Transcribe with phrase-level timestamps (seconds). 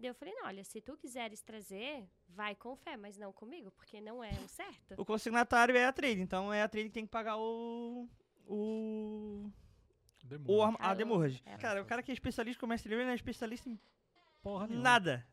[0.00, 3.70] Daí eu falei, não, olha, se tu quiseres trazer, vai com fé, mas não comigo,
[3.72, 4.94] porque não é o certo.
[4.96, 8.08] O consignatário é a trade, então é a trade que tem que pagar o.
[8.46, 9.50] O.
[10.24, 10.72] Demora.
[10.72, 11.42] o a demurrage.
[11.44, 11.56] é.
[11.58, 13.78] Cara, o cara que é especialista com mestre livre não é especialista em
[14.42, 14.84] Porra nenhuma.
[14.84, 15.26] nada.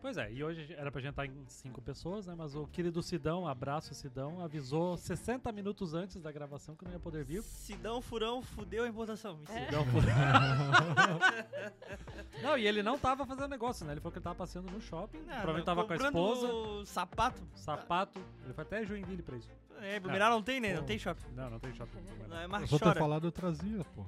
[0.00, 2.34] Pois é, e hoje era pra gente estar em cinco pessoas, né?
[2.36, 6.98] Mas o querido Sidão, abraço Sidão, avisou 60 minutos antes da gravação que não ia
[6.98, 7.42] poder vir.
[7.42, 9.36] Sidão, furão, fudeu a importação.
[9.36, 9.66] Mentira.
[9.66, 10.00] Sidão foi-
[12.42, 13.92] não, e ele não tava fazendo negócio, né?
[13.92, 16.86] Ele falou que ele tava passeando no shopping, Não, provavelmente não, tava com a esposa,
[16.86, 17.42] sapato.
[17.54, 18.20] sapato.
[18.44, 19.50] Ele foi até Joinville pra isso.
[19.82, 20.72] É, Blumenau não tem, né?
[20.74, 20.86] Não Pô.
[20.86, 21.24] tem shopping.
[21.34, 21.98] Não, não tem shopping.
[22.28, 22.98] Não é Eu mais só ter chora.
[22.98, 24.04] falado, eu trazia, pô.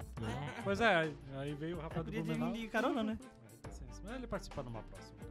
[0.65, 2.53] Pois é, aí- veio o Eu Rafael do podia ter Blumenau.
[2.53, 3.19] vindo de carona, né?
[3.23, 3.43] É.
[4.05, 5.22] Mas ele participa numa próxima.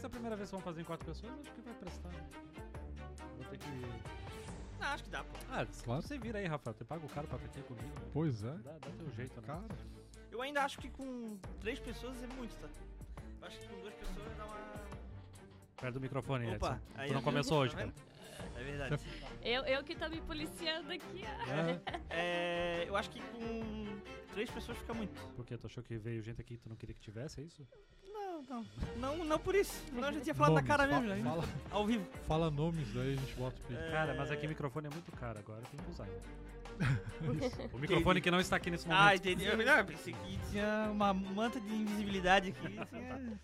[0.00, 2.08] Essa é a primeira vez que vamos fazer em quatro pessoas, acho que vai prestar.
[2.08, 2.26] né?
[3.36, 3.68] Vou ter que.
[4.80, 5.36] Não, acho que dá, pô.
[5.50, 6.00] Ah, Claro.
[6.02, 6.74] você vira aí, Rafael.
[6.74, 7.86] Você paga o cara pra ficar aqui comigo.
[7.86, 8.08] Né?
[8.10, 8.54] Pois é.
[8.64, 9.46] Dá, dá teu jeito, né?
[9.46, 9.62] Cara,
[10.32, 12.68] Eu ainda acho que com três pessoas é muito, tá?
[13.42, 14.56] Eu acho que com duas pessoas dá uma.
[15.76, 16.80] Perto do microfone, Opa, Edson.
[16.98, 17.92] aí Tu não eu- começou hoje, tá cara.
[18.56, 19.04] É verdade.
[19.42, 21.94] Eu, eu que tô me policiando aqui, ó.
[22.10, 23.86] É, eu acho que com
[24.34, 25.12] três pessoas fica muito.
[25.36, 27.66] porque tu achou que veio gente aqui que tu não queria que tivesse, é isso?
[28.12, 28.66] Não, não.
[28.96, 29.82] Não, não por isso.
[29.92, 32.04] Não, eu já tinha falado na nomes, cara fa- mesmo, já, Fala, ao vivo.
[32.26, 33.80] fala nomes, daí a gente bota o pique.
[33.80, 36.04] É, Cara, mas aqui o microfone é muito caro agora, tem que usar.
[36.06, 36.20] né?
[37.72, 39.02] o microfone que não está aqui nesse momento.
[39.02, 39.44] Ah, entendi.
[39.44, 42.78] Eu, não, eu pensei que tinha uma manta de invisibilidade aqui.
[42.78, 43.38] assim,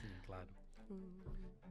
[0.00, 0.48] Sim, claro.
[0.90, 1.08] Hum,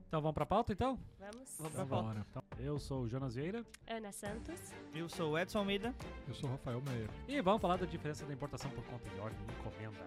[0.09, 0.97] Então vamos pra pauta, então?
[1.19, 1.55] Vamos.
[1.59, 2.03] Vamos pra Então, pauta.
[2.07, 2.25] Bora.
[2.31, 4.59] Então, eu sou o Jonas Vieira Ana Santos.
[4.91, 5.93] Eu sou o Edson Almeida.
[6.27, 7.07] Eu sou o Rafael Meia.
[7.27, 9.99] e vamos falar da diferença da importação por conta e ordem e encomenda.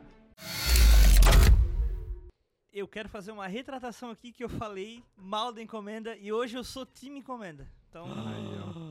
[2.72, 6.64] Eu quero fazer uma retratação aqui que eu falei mal da encomenda e hoje eu
[6.64, 7.70] sou time encomenda.
[7.88, 8.04] Então,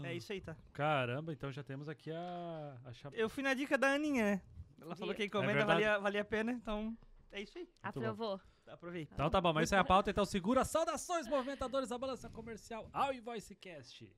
[0.06, 0.56] é isso aí, tá?
[0.72, 3.18] Caramba, então já temos aqui a, a chapa.
[3.18, 4.42] Eu fui na dica da Aninha, né?
[4.80, 6.98] Ela falou que a encomenda É valia, valia a pena, então
[7.34, 7.68] é isso aí.
[7.84, 8.40] Aprovou.
[8.72, 9.14] Aproveita.
[9.14, 10.64] Então tá bom, mas essa é a pauta, então segura.
[10.64, 14.10] Saudações, movimentadores da balança comercial ao Invoicecast.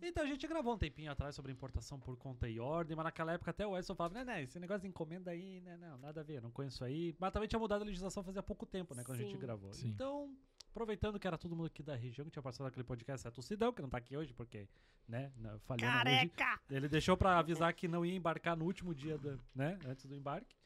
[0.00, 3.32] Então a gente gravou um tempinho atrás sobre importação por conta e ordem, mas naquela
[3.32, 6.22] época até o Edson falava, né, né, esse negócio de encomenda aí, né, não, nada
[6.22, 7.14] a ver, não conheço aí.
[7.18, 9.38] Mas também tinha mudado a legislação fazia pouco tempo, né, quando a gente Sim.
[9.38, 9.72] gravou.
[9.74, 9.88] Sim.
[9.88, 10.34] Então,
[10.70, 13.70] aproveitando que era todo mundo aqui da região que tinha participado daquele podcast, é Tossidão,
[13.70, 14.66] que não tá aqui hoje porque,
[15.06, 15.30] né,
[15.66, 16.58] falhou Careca!
[16.70, 19.78] ele deixou pra avisar que não ia embarcar no último dia, da, né?
[19.86, 20.56] Antes do embarque.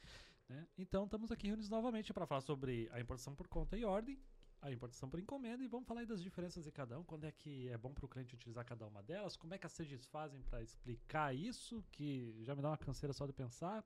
[0.51, 0.67] Né?
[0.77, 4.19] Então estamos aqui reunidos novamente para falar sobre a importação por conta e ordem,
[4.61, 7.33] a importação por encomenda e vamos falar aí das diferenças de cada um, quando é
[7.33, 10.07] que é bom para o cliente utilizar cada uma delas, como é que as CGs
[10.09, 13.85] fazem para explicar isso, que já me dá uma canseira só de pensar.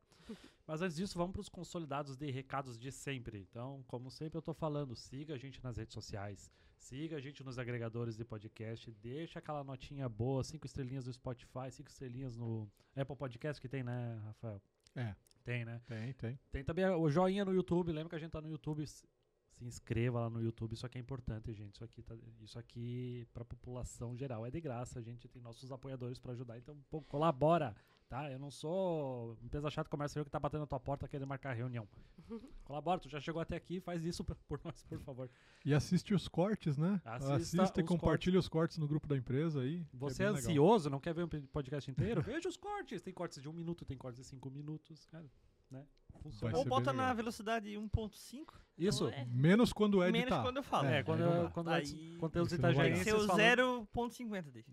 [0.67, 3.39] Mas antes disso, vamos para os consolidados de recados de sempre.
[3.39, 7.45] Então, como sempre eu tô falando, siga a gente nas redes sociais, siga a gente
[7.45, 12.69] nos agregadores de podcast, deixa aquela notinha boa, cinco estrelinhas no Spotify, cinco estrelinhas no
[12.97, 14.63] Apple Podcast que tem, né, Rafael?
[14.95, 15.81] É, Tem, né?
[15.87, 16.39] tem, tem.
[16.51, 17.93] Tem também o joinha no YouTube.
[17.93, 18.87] Lembra que a gente tá no YouTube.
[18.87, 20.73] Se inscreva lá no YouTube.
[20.73, 21.75] Isso aqui é importante, gente.
[21.75, 24.99] Isso aqui, tá, isso aqui pra população geral é de graça.
[24.99, 26.59] A gente tem nossos apoiadores pra ajudar.
[26.59, 27.75] Então, pô, colabora,
[28.15, 28.31] tá?
[28.31, 31.53] Eu não sou empresa chata comércio eu que tá batendo na tua porta querendo marcar
[31.53, 31.87] reunião.
[32.65, 33.01] colabora.
[33.01, 33.81] Tu já chegou até aqui.
[33.81, 35.29] Faz isso por, por nós, por favor.
[35.65, 37.01] E assiste os cortes, né?
[37.05, 39.85] Assista Assista e os compartilha os cortes no grupo da empresa aí.
[39.91, 40.39] que Você é, legal.
[40.41, 42.23] ansioso, não quer ver um podcast inteiro?
[42.23, 43.03] Veja os cortes.
[43.03, 45.07] Tem cortes de um minuto, tem cortes de cinco minutos.
[45.07, 45.27] Cara,
[45.71, 45.85] né?
[46.23, 46.57] Funciona.
[46.57, 47.17] Ou bota na legal.
[47.17, 48.45] velocidade 1.5,
[48.79, 49.09] Isso.
[49.09, 49.25] É.
[49.27, 50.43] Menos quando é menos editar.
[50.43, 50.87] quando eu falo.
[50.87, 53.01] É, É, quando, aí não eu, quando, Aí- eu- conteúdos Isso não vai Tem que
[53.01, 54.67] itagéenses ser o falando- 0.50 dele.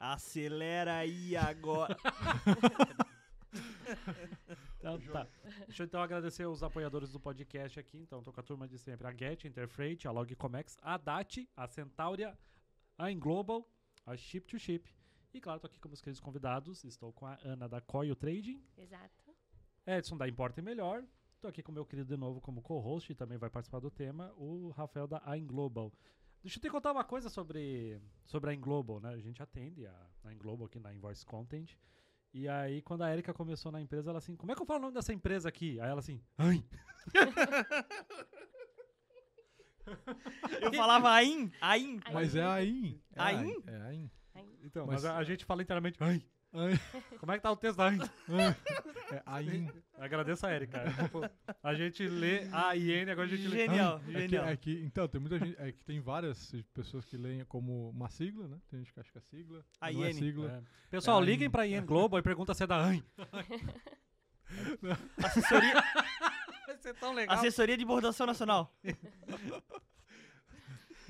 [0.00, 1.96] Acelera aí agora.
[4.78, 5.26] Então, tá.
[5.66, 7.98] Deixa eu então agradecer os apoiadores do podcast aqui.
[7.98, 9.06] Então, tô com a turma de sempre.
[9.06, 12.38] A Get, Interfreight, a Logcomex, a DAT, a Centauria,
[12.96, 13.68] a Englobal,
[14.06, 14.82] a Ship to Ship.
[15.34, 16.82] E claro, tô aqui com meus queridos convidados.
[16.84, 19.34] Estou com a Ana da Coil Trading, Exato.
[19.86, 21.04] Edson da Importa e Melhor.
[21.40, 23.90] Tô aqui com o meu querido de novo como co-host e também vai participar do
[23.90, 25.92] tema, o Rafael da A Englobal.
[26.42, 29.10] Deixa eu te contar uma coisa sobre, sobre a Englobal, né?
[29.10, 31.76] A gente atende a, a Englobal aqui na Invoice Content.
[32.32, 34.78] E aí, quando a Erika começou na empresa, ela assim, como é que eu falo
[34.78, 35.78] o nome dessa empresa aqui?
[35.80, 36.64] Aí ela assim, ai.
[40.60, 42.00] Eu falava AIM, AIM.
[42.12, 43.02] Mas é AIM.
[43.14, 43.62] É AIM?
[43.66, 44.10] É AIM.
[44.62, 46.22] Então, mas, Mas- a, a gente fala internamente, ai.
[47.18, 47.98] Como é que tá o texto da ai?
[49.12, 49.68] É AIM.
[49.98, 50.82] Agradeço a Erika.
[51.64, 53.66] A gente lê A I N, agora a gente lê.
[53.66, 54.44] Genial, É genial.
[54.46, 55.56] é que- então, tem muita gente.
[55.60, 58.56] É que tem várias pessoas que leem como uma sigla, né?
[58.70, 59.64] Tem gente que acha que é sigla.
[59.80, 60.14] A não é IN.
[60.14, 60.62] sigla.
[60.64, 60.88] É.
[60.90, 63.02] Pessoal, É, liguem pra IN Global e pergunta se é da AN.
[65.22, 65.74] Assessoria,
[66.66, 67.36] Vai ser tão legal.
[67.36, 68.72] assessoria de Bordação Nacional.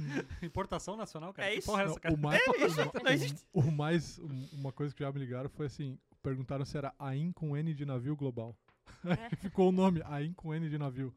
[0.43, 1.49] Importação nacional, cara.
[1.51, 1.67] É isso?
[1.67, 2.15] porra é Não, essa, cara?
[2.15, 3.47] o mais, isso, o- não existe.
[3.53, 7.33] o mais um- uma coisa que já me ligaram foi assim, perguntaram se era AIM
[7.33, 8.57] com N de navio global.
[9.05, 9.37] É.
[9.37, 11.15] Ficou o nome AIM com N de navio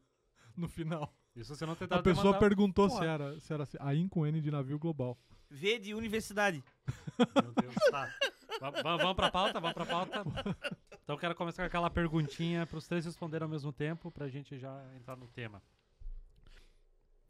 [0.56, 1.14] no final.
[1.36, 3.08] Isso você não tentar A pessoa perguntou se Porra.
[3.08, 5.18] era, se era assim, AIM com N de navio global.
[5.50, 6.64] V de universidade.
[7.18, 8.10] Meu Deus, tá.
[8.60, 10.24] Va- va- vamos pra pauta, vamos pra pauta.
[11.04, 14.58] Então eu quero começar com aquela perguntinha pros três responderem ao mesmo tempo pra gente
[14.58, 15.62] já entrar no tema.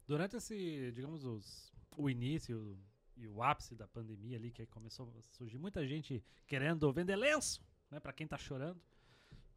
[0.06, 2.76] Durante esse, digamos, os- o início
[3.16, 7.16] e o ápice da pandemia ali, que aí começou a surgir muita gente querendo vender
[7.16, 8.80] lenço, né, pra quem tá chorando.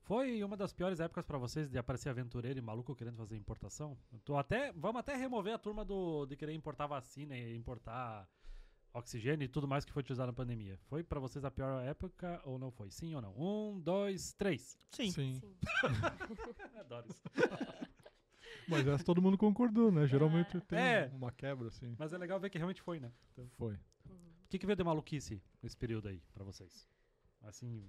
[0.03, 3.97] Foi uma das piores épocas pra vocês de aparecer aventureiro e maluco querendo fazer importação?
[4.13, 8.25] Eu tô até, vamos até remover a turma do, de querer importar vacina e importar
[8.93, 10.79] oxigênio e tudo mais que foi utilizado na pandemia.
[10.87, 12.89] Foi pra vocês a pior época ou não foi?
[12.89, 13.33] Sim ou não?
[13.37, 14.77] Um, dois, três.
[14.91, 15.11] Sim.
[15.11, 15.33] Sim.
[15.41, 15.55] Sim.
[16.79, 17.21] Adoro isso.
[18.67, 20.05] Mas essa todo mundo concordou, né?
[20.07, 21.11] Geralmente tem É.
[21.13, 21.95] uma quebra, assim.
[21.97, 23.11] Mas é legal ver que realmente foi, né?
[23.31, 23.73] Então, Foi.
[23.73, 26.87] o que, que veio de maluquice nesse período aí pra vocês?
[27.41, 27.83] Assim.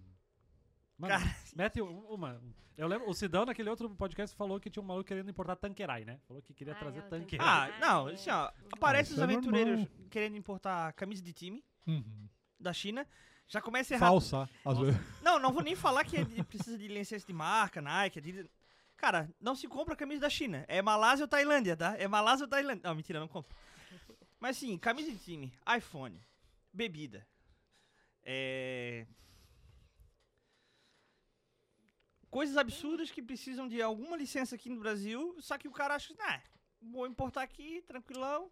[0.97, 1.37] Mano, Cara.
[1.55, 2.41] mete um- uma.
[2.77, 6.05] Eu lembro, o Sidão naquele outro podcast falou que tinha um maluco querendo importar tanquerai,
[6.05, 6.21] né?
[6.27, 7.71] Falou que queria Ah, trazer é, o tanquerai.
[7.73, 8.15] Ah, não, é.
[8.15, 8.51] assim, ó.
[8.73, 12.29] Aparece Ah, os é aventureiros querendo importar camisa de time Uhum.
[12.59, 13.07] da China.
[13.47, 14.09] Já começa errado.
[14.11, 15.01] Falsa, às vezes.
[15.23, 18.47] Não, não vou nem falar que é precisa de licença de marca, Nike, Adidas.
[18.99, 20.65] Cara, não se compra camisa da China.
[20.69, 21.97] É Malásia ou Tailândia, tá?
[21.97, 22.83] É Malásia ou Tailândia.
[22.85, 23.57] Não, mentira, não compro.
[24.41, 26.21] Mas sim, camisa de time, iPhone,
[26.73, 27.27] bebida.
[28.25, 29.07] É...
[32.29, 36.13] Coisas absurdas que precisam de alguma licença aqui no Brasil, só que o cara acha,
[36.21, 36.41] ah,
[36.83, 38.51] vou importar aqui, tranquilão.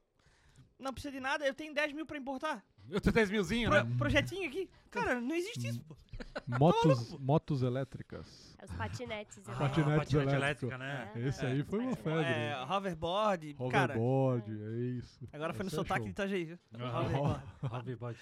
[0.79, 2.65] Não precisa de nada, eu tenho 10 mil pra importar.
[2.89, 3.97] Eu tenho 10 milzinho, Pro- né?
[3.99, 4.71] projetinho aqui.
[4.91, 5.97] Cara, não existe isso, pô.
[6.47, 8.46] Motos, motos elétricas.
[8.63, 9.49] Os patinetes.
[9.49, 9.59] Ah, né?
[9.59, 10.73] patinete patinete elétrico.
[10.73, 11.13] elétrica, né?
[11.15, 11.29] É.
[11.29, 12.25] Esse aí foi uma febre.
[12.25, 13.93] É, hoverboard, cara.
[13.99, 15.29] Hoverboard, é isso.
[15.33, 16.11] Agora foi no é sotaque de.
[16.11, 16.59] Itajaí, viu?
[16.75, 17.43] Hoverboard.
[17.63, 18.19] Hoverboard.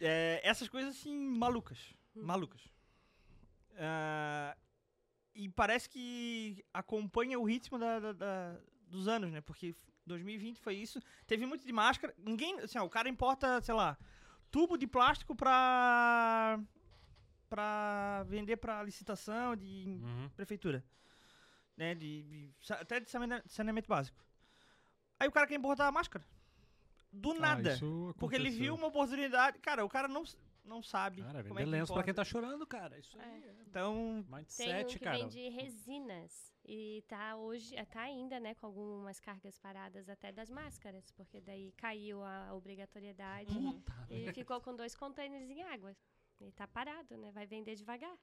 [0.00, 1.78] É, essas coisas assim, malucas.
[2.14, 2.22] Hum.
[2.24, 2.60] Malucas.
[3.78, 4.56] Ah,
[5.34, 8.56] e parece que acompanha o ritmo da- da- da-
[8.88, 9.40] dos anos, né?
[9.40, 9.74] Porque
[10.06, 11.00] 2020 foi isso.
[11.26, 12.14] Teve muito de máscara.
[12.18, 12.58] Ninguém.
[12.60, 13.98] Assim, ó, o cara importa, sei lá,
[14.50, 16.58] tubo de plástico pra.
[17.56, 20.28] Pra vender pra licitação de Uhum.
[20.36, 20.84] prefeitura.
[21.76, 21.94] Né?
[21.94, 23.10] De, de- até de
[23.46, 24.22] saneamento básico.
[25.18, 26.24] Aí o cara quer importar a máscara.
[27.10, 27.72] Do Ah, nada.
[27.72, 29.58] isso porque ele viu uma oportunidade.
[29.60, 30.22] Cara, o cara não,
[30.64, 31.22] não sabe.
[31.22, 32.98] Cara, como vender é que lenço pra quem tá chorando, cara.
[32.98, 35.16] Isso aí é Então, Tem um mindset, que cara.
[35.18, 36.52] vende resinas.
[36.68, 41.10] E tá hoje, tá ainda, né, com algumas cargas paradas até das máscaras.
[41.12, 45.94] Porque daí caiu a obrigatoriedade Puta, e ficou com dois containers em água.
[46.40, 47.30] E tá parado, né?
[47.32, 48.16] Vai vender devagar.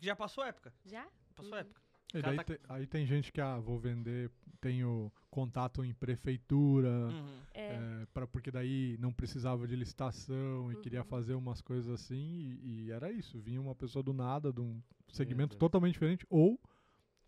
[0.00, 0.72] já passou a época.
[0.84, 1.06] Já?
[1.34, 1.60] Passou a Uhum.
[1.60, 1.82] época.
[2.14, 6.88] E daí tá- te- aí tem gente que, ah, vou vender, tenho contato em prefeitura,
[7.10, 7.40] Uhum.
[7.52, 7.74] É.
[8.02, 11.06] é, pra, porque daí não precisava de licitação e queria Uhum.
[11.06, 12.16] fazer umas coisas assim,
[12.62, 13.38] e, e era isso.
[13.40, 16.58] Vinha uma pessoa do nada, de um segmento totalmente diferente, ou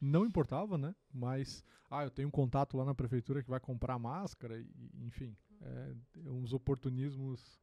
[0.00, 0.94] não importava, né?
[1.12, 4.66] Mas, ah, eu tenho um contato lá na prefeitura que vai comprar máscara, e,
[5.06, 5.94] enfim, é,
[6.24, 7.60] uns oportunismos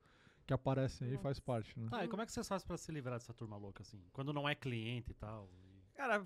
[0.47, 1.87] que aparecem aí faz parte, né?
[1.89, 4.01] Tá, e como é que vocês fazem pra se livrar dessa turma louca, assim?
[4.13, 5.49] Quando não é cliente e tal.
[5.53, 6.25] e- Cara,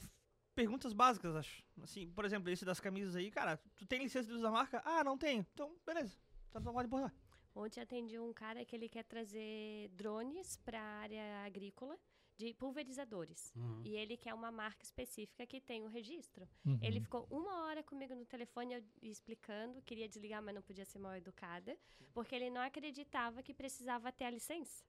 [0.56, 1.64] perguntas básicas, acho.
[1.82, 4.82] Assim, por exemplo, esse das camisas aí, cara, tu tem licença de usar marca?
[4.86, 5.46] Ah, não tenho.
[5.54, 6.16] Então, beleza.
[6.50, 7.14] Então não pode importar.
[7.56, 11.98] Ontem atendi um cara que ele quer trazer drones para a área agrícola
[12.42, 13.54] de pulverizadores.
[13.56, 13.82] Uhum.
[13.86, 16.48] E ele quer uma marca específica que tem o registro.
[16.66, 16.80] Uhum.
[16.82, 20.98] Ele ficou uma hora comigo no telefone eu explicando, queria desligar, mas não podia ser
[21.00, 21.78] mal educada,
[22.14, 24.84] porque ele não acreditava que precisava ter a licença.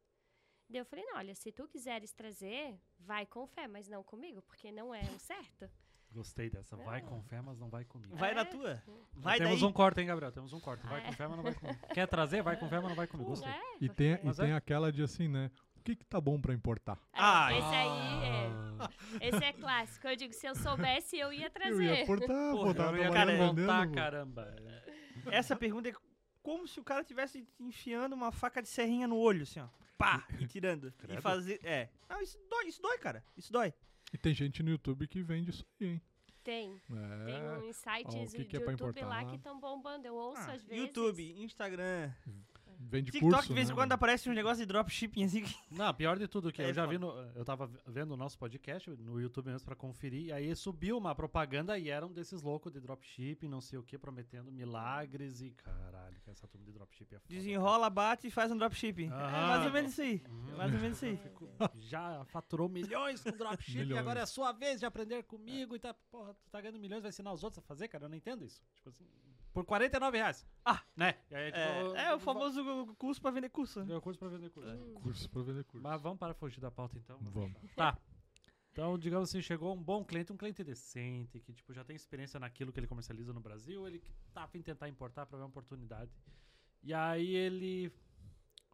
[0.69, 4.41] Daí eu falei, não, olha, se tu quiseres trazer, vai com fé, mas não comigo,
[4.43, 5.69] porque não é o certo.
[6.11, 6.77] Gostei dessa.
[6.77, 8.15] Vai com fé, mas não vai comigo.
[8.17, 8.35] Vai É.
[8.35, 8.83] na tua.
[9.15, 9.69] Vai Temos daí.
[9.69, 10.31] um corte, hein, Gabriel?
[10.33, 10.87] Temos um corte.
[10.87, 11.13] Vai Ah, com é?
[11.13, 11.79] fé, mas não vai comigo.
[11.95, 12.43] Quer trazer?
[12.43, 13.31] Vai com fé, mas não vai comigo.
[13.31, 13.51] Gostei.
[13.51, 15.51] É, E tem, e tem é- aquela de assim, né?
[15.83, 16.97] O que que tá bom pra importar?
[17.13, 18.47] Ah, esse aí é.
[18.79, 18.91] Ah.
[19.21, 20.07] Esse é clássico.
[20.07, 21.85] Eu digo, se eu soubesse, eu ia trazer.
[21.85, 22.21] Eu ia Porra,
[22.69, 24.55] pô, tava eu ia cara, caramba.
[25.27, 25.93] Essa pergunta é
[26.41, 29.67] como se o cara tivesse enfiando uma faca de serrinha no olho, assim, ó.
[29.99, 30.25] Pá!
[30.41, 30.87] E tirando.
[30.87, 31.21] E Credo.
[31.21, 31.59] fazer.
[31.65, 31.89] É.
[32.09, 33.25] Não, isso dói, isso dói, cara.
[33.37, 33.75] Isso dói.
[34.13, 36.03] E tem gente no YouTube que vende isso aí, hein?
[36.45, 36.81] Tem.
[37.27, 37.59] Tem É.
[37.59, 40.07] uns sites Ó, o que de que é pra YouTube lá que estão bombando.
[40.07, 40.77] Eu ouço Ah, às vezes.
[40.87, 42.13] YouTube, Instagram.
[42.93, 45.43] Vende TikTok, curso, de vez em né, quando aparece um negócio de dropshipping assim.
[45.45, 48.17] que- Não, pior de tudo que É eu já vi no, eu tava vendo o
[48.17, 52.43] nosso podcast no YouTube mesmo pra conferir, e aí subiu uma propaganda e eram desses
[52.43, 56.73] loucos de dropshipping, não sei o que, prometendo milagres e caralho, que essa turma de
[56.73, 57.35] dropshipping é foda.
[57.35, 59.07] Desenrola, bate e faz um dropshipping.
[59.09, 59.47] É Aham.
[59.49, 60.23] mais ou menos isso aí.
[60.29, 60.51] Uhum.
[60.53, 61.19] É mais ou menos isso aí.
[61.81, 64.01] Já faturou milhões com dropshipping, Milhões.
[64.01, 67.01] agora é a sua vez de aprender comigo e tá, porra, tu tá ganhando milhões,
[67.03, 68.63] vai ensinar os outros a fazer, cara, eu não entendo isso.
[68.75, 69.07] Tipo assim,
[69.53, 70.47] por 49 reais.
[70.65, 70.83] Ah.
[70.97, 71.15] Né?
[71.31, 72.65] E aí, tipo, É, é o famoso
[72.99, 73.81] curso pra vender curso.
[73.81, 73.87] né?
[73.87, 74.71] Ganhou curso pra vender curso.
[74.71, 74.95] Hum.
[74.95, 75.83] Curso pra vender curso.
[75.83, 77.19] Mas vamos para fugir da pauta então.
[77.21, 77.53] Vamos.
[77.77, 77.99] Tá.
[78.73, 82.41] Então, digamos assim, chegou um bom cliente, um cliente decente, que tipo, já tem experiência
[82.41, 85.45] naquilo que ele comercializa no Brasil, ele tá a fim de tentar importar para ver
[85.45, 86.11] uma oportunidade.
[86.83, 87.93] E aí ele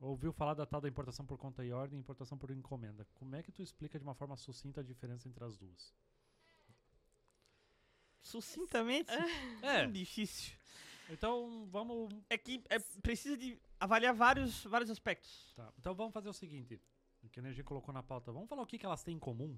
[0.01, 3.05] ouviu falar da tal da importação por conta e ordem e importação por encomenda.
[3.15, 5.93] Como é que tu explica de uma forma sucinta a diferença entre as duas?
[8.23, 9.11] Sucintamente,
[9.63, 10.53] É, difícil.
[11.11, 15.53] então vamos É que é, precisa de avaliar vários, vários aspectos.
[15.57, 16.81] Tá, então vamos fazer o seguinte,
[17.23, 19.19] o que a gente colocou na pauta, vamos falar o que, que elas têm em
[19.19, 19.57] comum?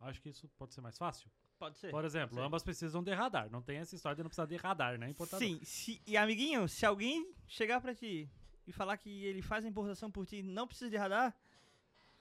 [0.00, 1.28] Acho que isso pode ser mais fácil.
[1.58, 1.90] Pode ser.
[1.90, 2.40] Por exemplo, ser.
[2.40, 3.50] ambas precisam de radar.
[3.50, 5.10] Não tem essa história de não precisar de radar, né?
[5.10, 5.44] Importador.
[5.44, 8.30] Sim, se, e amiguinho, se alguém chegar pra ti
[8.64, 11.34] e falar que ele faz a importação por ti e não precisa de radar,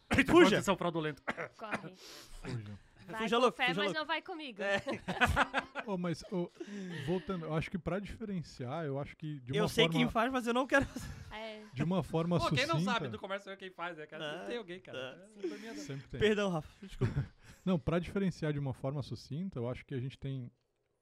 [0.27, 0.61] Fuja!
[0.63, 1.23] são fraudulentos.
[1.55, 1.95] Corre.
[2.41, 2.79] Fuja.
[3.07, 3.99] Vai Fuja com louco, fé, fuja mas louco.
[3.99, 4.61] não vai comigo.
[4.61, 4.81] É.
[5.89, 6.49] Oh, mas oh,
[7.05, 10.09] voltando, eu acho que pra diferenciar, eu acho que de uma eu sei forma, quem
[10.09, 10.85] faz, mas eu não quero.
[11.31, 11.61] É.
[11.73, 12.73] de uma forma Pô, quem sucinta.
[12.73, 14.25] não sabe do comércio é quem faz, né, cara?
[14.25, 14.97] Ah, Sempre tem alguém, cara.
[14.99, 15.67] ah.
[15.67, 16.19] É, Sempre tem.
[16.19, 16.67] Perdão, Rafa.
[16.85, 17.13] Desculpa.
[17.63, 20.51] Não, pra diferenciar de uma forma sucinta, eu acho que a gente tem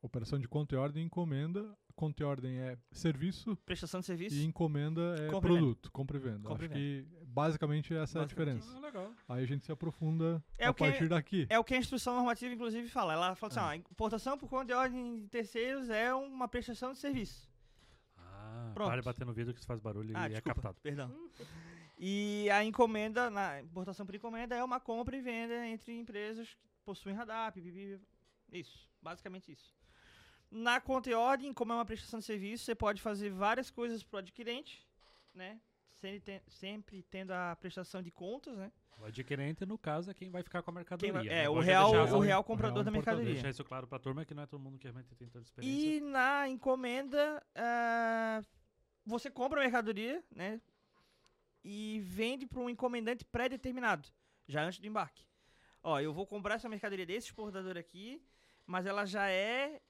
[0.01, 1.75] operação de conta e ordem e encomenda.
[1.95, 4.35] Conta e ordem é serviço Prestação de serviço.
[4.35, 5.61] e encomenda é Compra e venda.
[5.65, 6.49] produto, compra e venda.
[6.49, 8.77] Compra e acho que basicamente essa é a Basicamente diferença.
[8.77, 9.13] Ah, legal.
[9.27, 11.45] Aí a gente se aprofunda É a o que- partir daqui.
[11.49, 13.13] É o que a instrução normativa, inclusive, fala.
[13.13, 13.63] Ela fala assim: É.
[13.63, 17.49] ó, a importação por conta de ordem de terceiros é uma prestação de serviço.
[18.17, 18.87] Ah, Pronto.
[18.89, 20.55] pare de bater no vidro que isso faz barulho Ah, e é desculpa.
[20.61, 20.77] captado.
[20.81, 21.13] Perdão.
[21.97, 26.57] E a encomenda, na importação por encomenda, é uma compra e venda entre empresas que
[26.83, 27.99] possuem radar, pipipi,
[28.51, 29.73] isso, basicamente isso.
[30.51, 34.03] Na conta e ordem, como é uma prestação de serviço, você pode fazer várias coisas
[34.03, 34.85] para o adquirente,
[35.33, 35.59] né?
[35.95, 38.71] Sempre, ten- sempre tendo a prestação de contas, né?
[38.99, 41.13] O adquirente, no caso, é quem vai ficar com a mercadoria.
[41.13, 41.43] vai- né?
[41.43, 43.33] é, o Vou já real, o real o comprador real da mercadoria.
[43.33, 45.87] Deixar isso claro pra turma que não é todo mundo que realmente tem tanta experiência.
[45.97, 48.41] E na encomenda, ah,
[49.05, 50.61] você compra a mercadoria, né?
[51.63, 54.07] E vende para um encomendante pré-determinado,
[54.47, 55.25] já antes do embarque.
[55.81, 58.21] Ó, eu vou comprar essa mercadoria desse exportador aqui,
[58.65, 59.81] mas ela já é,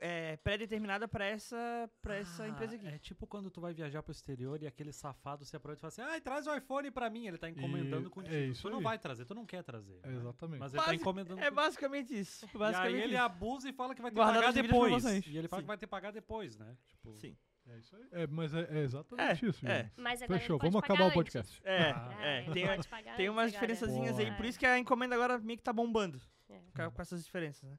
[0.00, 2.86] é, pré-determinada para essa, pra essa Ah, empresa aqui.
[2.86, 5.88] É tipo quando tu vai viajar pro exterior e aquele safado se aproveita e fala
[5.88, 7.26] assim: ai, traz o iPhone pra mim.
[7.26, 8.34] Ele tá encomendando E- contigo.
[8.34, 8.84] é isso tu não aí.
[8.84, 9.98] vai trazer, tu não quer trazer.
[10.02, 10.16] É, né?
[10.16, 10.60] exatamente.
[10.60, 12.46] Mas ele tá Basi- encomendando É basicamente isso.
[12.54, 13.22] E Basicamente aí ele isso.
[13.22, 15.04] abusa e fala que vai ter que pagar depois.
[15.26, 15.64] E ele fala Sim.
[15.64, 16.76] que vai ter que pagar depois, né?
[16.86, 17.36] Tipo, Sim.
[17.66, 18.04] É isso aí.
[18.12, 19.66] É, mas é, é exatamente isso.
[19.66, 19.90] é.
[19.96, 21.14] Mas agora Fechou, vamos acabar o antes.
[21.14, 21.60] podcast.
[21.64, 22.16] É, Ah.
[22.20, 22.42] é.
[22.42, 24.30] ele Tem, pode pagar tem umas diferençazinhas aí.
[24.36, 26.20] Por isso que a encomenda agora meio que tá bombando.
[26.50, 26.60] É.
[26.76, 27.78] Com, com essas diferenças, né?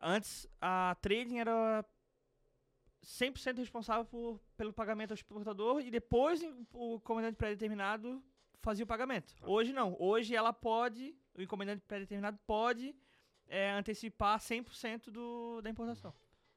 [0.00, 1.84] Antes, a trading era
[3.04, 8.22] 100% responsável por, pelo pagamento ao exportador e depois o encomendante pré-determinado
[8.60, 9.34] fazia o pagamento.
[9.42, 9.96] Hoje não.
[9.98, 12.94] Hoje ela pode, o encomendante pré-determinado pode
[13.46, 16.12] é, antecipar 100% do, da importação.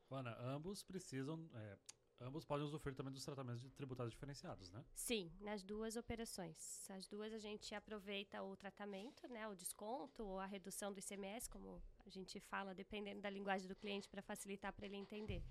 [0.10, 1.48] Ana, ambos precisam.
[1.54, 1.78] é,
[2.22, 4.84] ambos podem usufruir também dos tratamentos de tributários diferenciados, né?
[4.96, 6.90] Sim, nas duas operações.
[6.90, 11.48] As duas a gente aproveita o tratamento, né, o desconto ou a redução do ICMS,
[11.48, 15.42] como a gente fala, dependendo da linguagem do cliente, para facilitar para ele entender.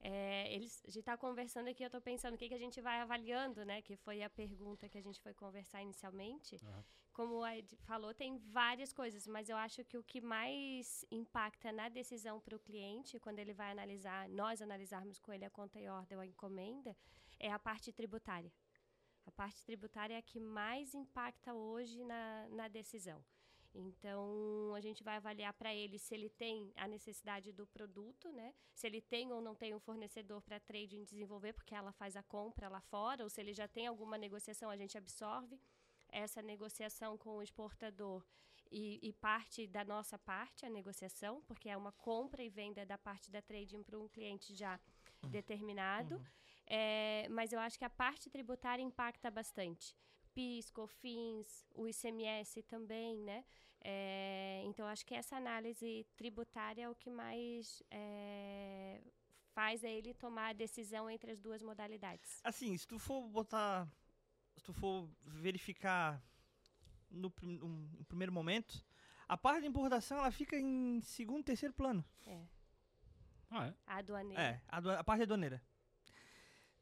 [0.00, 2.80] É, eles, a gente está conversando aqui, eu estou pensando o que, que a gente
[2.80, 3.80] vai avaliando, né?
[3.82, 6.56] Que foi a pergunta que a gente foi conversar inicialmente.
[6.62, 6.84] Aham.
[7.12, 11.72] Como a Ed falou, tem várias coisas, mas eu acho que o que mais impacta
[11.72, 15.80] na decisão para o cliente, quando ele vai analisar, nós analisarmos com ele a conta
[15.80, 16.94] e ordem ou a encomenda,
[17.38, 18.52] é a parte tributária.
[19.24, 23.24] A parte tributária é a que mais impacta hoje na, na decisão.
[23.78, 28.54] Então, a gente vai avaliar para ele se ele tem a necessidade do produto, né?
[28.74, 32.22] Se ele tem ou não tem um fornecedor para trading desenvolver, porque ela faz a
[32.22, 35.60] compra lá fora, ou se ele já tem alguma negociação, a gente absorve
[36.08, 38.24] essa negociação com o exportador
[38.70, 42.96] e, e parte da nossa parte a negociação, porque é uma compra e venda da
[42.96, 44.80] parte da trading para um cliente já
[45.28, 46.24] determinado.
[46.66, 49.96] É, mas eu acho que a parte tributária impacta bastante.
[50.36, 53.42] PIS, COFINS, o ICMS também, né?
[53.80, 59.00] É, então, acho que essa análise tributária é o que mais é,
[59.54, 62.40] faz ele tomar a decisão entre as duas modalidades.
[62.44, 63.88] Assim, se tu for botar.
[64.56, 66.22] Se tu for verificar
[67.10, 68.84] no, um- no primeiro momento,
[69.28, 72.04] a parte de importação ela fica em segundo, terceiro plano.
[72.26, 72.42] É,
[73.50, 73.74] Ah, é?
[73.86, 74.42] a aduaneira.
[74.42, 75.62] É, a, a parte aduaneira.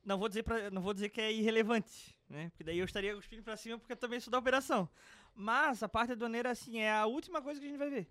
[0.04, 2.50] Não vou dizer pra, não vou dizer que é irrelevante, né?
[2.50, 4.88] Porque daí eu estaria cuspindo pra cima porque eu também sou da operação.
[5.34, 8.08] Mas a parte aduaneira assim é a última coisa que a gente vai ver.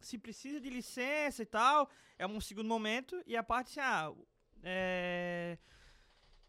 [0.00, 4.12] Se precisa de licença e tal, é um segundo momento e a parte assim, ah,
[4.62, 5.58] é,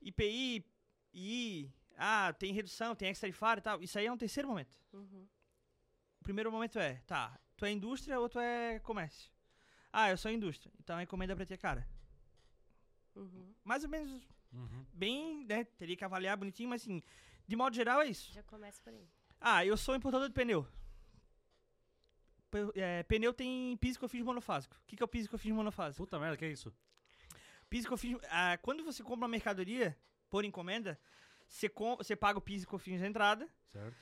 [0.01, 0.65] IPI,
[1.13, 3.81] I, ah, tem redução, tem extra tarifário e tal.
[3.81, 4.77] Isso aí é um terceiro momento.
[4.93, 5.27] Uhum.
[6.19, 9.31] O primeiro momento é, tá, tu é indústria ou tu é comércio?
[9.91, 10.71] Ah, eu sou indústria.
[10.79, 11.87] Então a encomenda pra ti é cara.
[13.15, 13.53] Uhum.
[13.63, 14.11] Mais ou menos
[14.53, 14.85] Uhum.
[14.93, 15.63] bem, né?
[15.63, 17.01] Teria que avaliar bonitinho, mas assim,
[17.47, 18.31] de modo geral é isso.
[18.31, 19.07] Já começa por aí.
[19.41, 20.65] Ah, eu sou importador de pneu.
[22.51, 24.75] Pe- é, pneu tem PIS que eu fiz monofásico.
[24.75, 26.03] O que, que é o PIS que eu fiz monofásico?
[26.03, 26.71] Puta merda, que é isso?
[27.69, 28.15] PIS que eu fiz.
[28.29, 29.97] Ah, quando você compra uma mercadoria
[30.29, 30.99] por encomenda,
[31.47, 33.49] você, com- você paga o PIS que eu fiz na entrada.
[33.71, 33.95] Certo.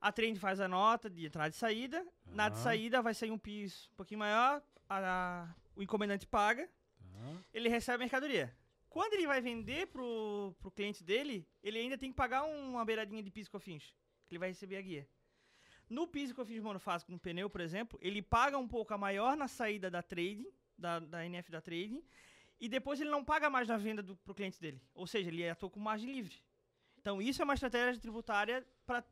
[0.00, 2.06] A trend faz a nota de entrada e saída.
[2.26, 4.62] Na de saída vai sair um PIS um pouquinho maior.
[4.90, 5.46] a-
[5.76, 6.66] o encomendante paga.
[6.66, 7.36] Tá.
[7.52, 8.56] Ele recebe a mercadoria.
[8.88, 12.84] Quando ele vai vender pro, pro cliente dele, ele ainda tem que pagar um- uma
[12.84, 13.94] beiradinha de PIS e COFINS.
[14.26, 15.08] Que ele vai receber a guia.
[15.88, 19.36] No PIS e COFINS monofásico no pneu, por exemplo, ele paga um pouco a maior
[19.36, 22.02] na saída da trading, da, da NF da trading,
[22.60, 24.82] e depois ele não paga mais na venda do, pro cliente dele.
[24.94, 26.36] Ou seja, ele atua com margem livre.
[26.98, 29.04] Então isso é uma estratégia tributária para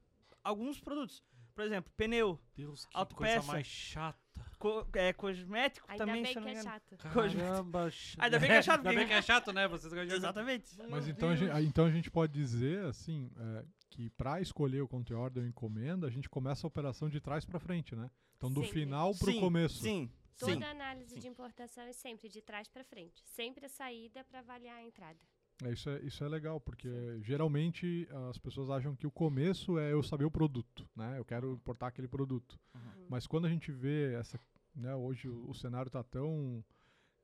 [0.43, 1.23] alguns produtos.
[1.55, 3.35] Por exemplo, pneu, Deus, que Autopeça.
[3.37, 4.26] coisa mais chata.
[4.59, 6.69] Co- é, cosmético Ainda também, bem se que me é engano.
[6.71, 6.97] chato.
[6.99, 9.69] Caramba, Ainda bem que é chato, Ainda porque- bem que é chato, né?
[9.69, 10.69] Vocês gostam de- Exatamente.
[10.91, 14.89] Mas então a, gente, então a gente pode dizer, assim, é, que para escolher o
[14.89, 18.11] conte order ou encomenda, a gente começa a operação de trás para frente, né?
[18.37, 18.81] Então do Sempre.
[18.81, 19.83] final pro sim, começo.
[19.83, 20.63] Sim, Toda sim.
[20.65, 21.21] análise sim.
[21.21, 23.23] de importação é sempre de trás para frente.
[23.25, 25.19] Sempre a saída para avaliar a entrada.
[25.65, 26.89] É, isso, é, isso é legal, porque
[27.23, 31.19] geralmente as pessoas acham que o começo é eu saber o produto, né?
[31.19, 32.59] Eu quero importar aquele produto.
[32.75, 33.07] Uhum.
[33.09, 34.39] Mas quando a gente vê essa,
[34.75, 36.63] né, hoje o, o cenário está tão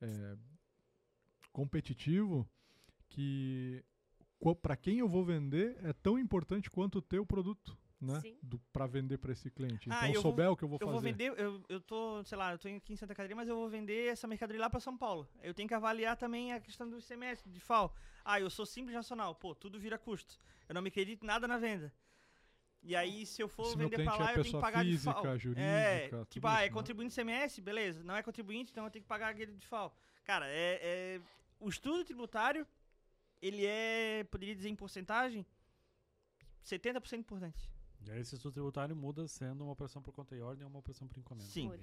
[0.01, 0.37] é,
[1.53, 2.49] competitivo
[3.09, 3.85] que
[4.61, 8.21] para quem eu vou vender é tão importante quanto ter o produto, né?
[8.73, 9.89] Para vender para esse cliente.
[9.91, 10.93] Ah, Então eu vou- souber o que eu vou Eu fazer.
[10.93, 13.55] vou vender, eu, eu tô, sei lá, eu tô aqui em Santa Catarina, mas eu
[13.55, 15.29] vou vender essa mercadoria lá pra São Paulo.
[15.43, 17.95] Eu tenho que avaliar também a questão do ICMS, de FAO.
[18.25, 20.39] Ah, eu sou simples nacional, pô, tudo vira custo.
[20.69, 21.93] Eu não me acredito nada na venda.
[22.85, 24.91] E aí, se eu for Se vender pra lá, é eu tenho que pagar de
[24.91, 25.39] física, FAO.
[25.39, 26.71] jurídica, é, tipo, ah, é né?
[26.71, 28.03] contribuinte ICMS, beleza.
[28.03, 29.95] Não é contribuinte, então eu tenho que pagar aquele de FAO.
[30.25, 31.21] Cara, é, é-
[31.61, 32.67] o estudo tributário,
[33.41, 35.47] ele é, poderia dizer em porcentagem,
[36.65, 37.71] 70% importante.
[38.07, 40.81] E aí esse estudo tributário muda sendo uma operação por conta e ordem ou uma
[40.81, 41.49] operação por encomenda.
[41.49, 41.69] Sim.
[41.69, 41.79] Meu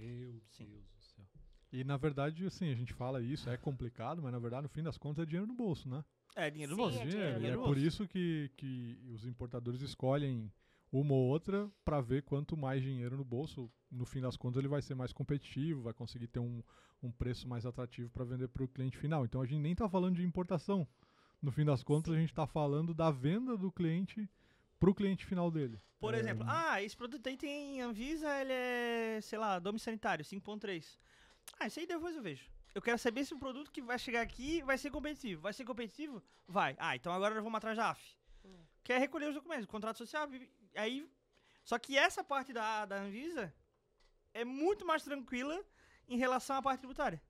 [0.49, 0.65] Sim.
[0.65, 1.25] Deus do céu.
[1.71, 4.81] E na verdade, assim, a gente fala isso, é complicado, mas na verdade, no fim
[4.81, 6.03] das contas, é dinheiro no bolso, né?
[6.35, 6.97] É, dinheiro no Sim, bolso.
[6.99, 10.51] é Dinheiro, dinheiro e é por isso que, que os importadores escolhem
[10.91, 14.67] uma ou outra para ver quanto mais dinheiro no bolso, no fim das contas ele
[14.67, 16.63] vai ser mais competitivo, vai conseguir ter um,
[17.03, 19.23] um preço mais atrativo para vender para o cliente final.
[19.23, 20.87] Então a gente nem está falando de importação.
[21.41, 24.27] No fim das contas, a gente está falando da venda do cliente
[24.79, 25.81] para o cliente final dele.
[25.99, 30.23] Por É, exemplo, ah, esse produto aí tem Anvisa, ele é, sei lá, domínio sanitário,
[30.23, 30.97] 5.3.
[31.59, 32.49] Ah, isso aí depois eu vejo.
[32.73, 35.41] Eu quero saber se o produto que vai chegar aqui vai ser competitivo.
[35.41, 36.23] Vai ser competitivo?
[36.47, 36.75] Vai.
[36.79, 38.15] Ah, então agora nós vamos atrás da AF.
[38.45, 38.49] É.
[38.83, 40.27] Quer recolher os documentos, contrato social,
[40.75, 41.09] aí...
[41.63, 43.53] Só que essa parte da, da Anvisa
[44.33, 45.63] é muito mais tranquila
[46.07, 47.21] em relação à parte tributária.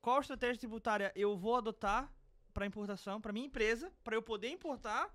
[0.00, 2.12] Qual estratégia tributária eu vou adotar
[2.52, 5.12] para importação, para minha empresa, para eu poder importar,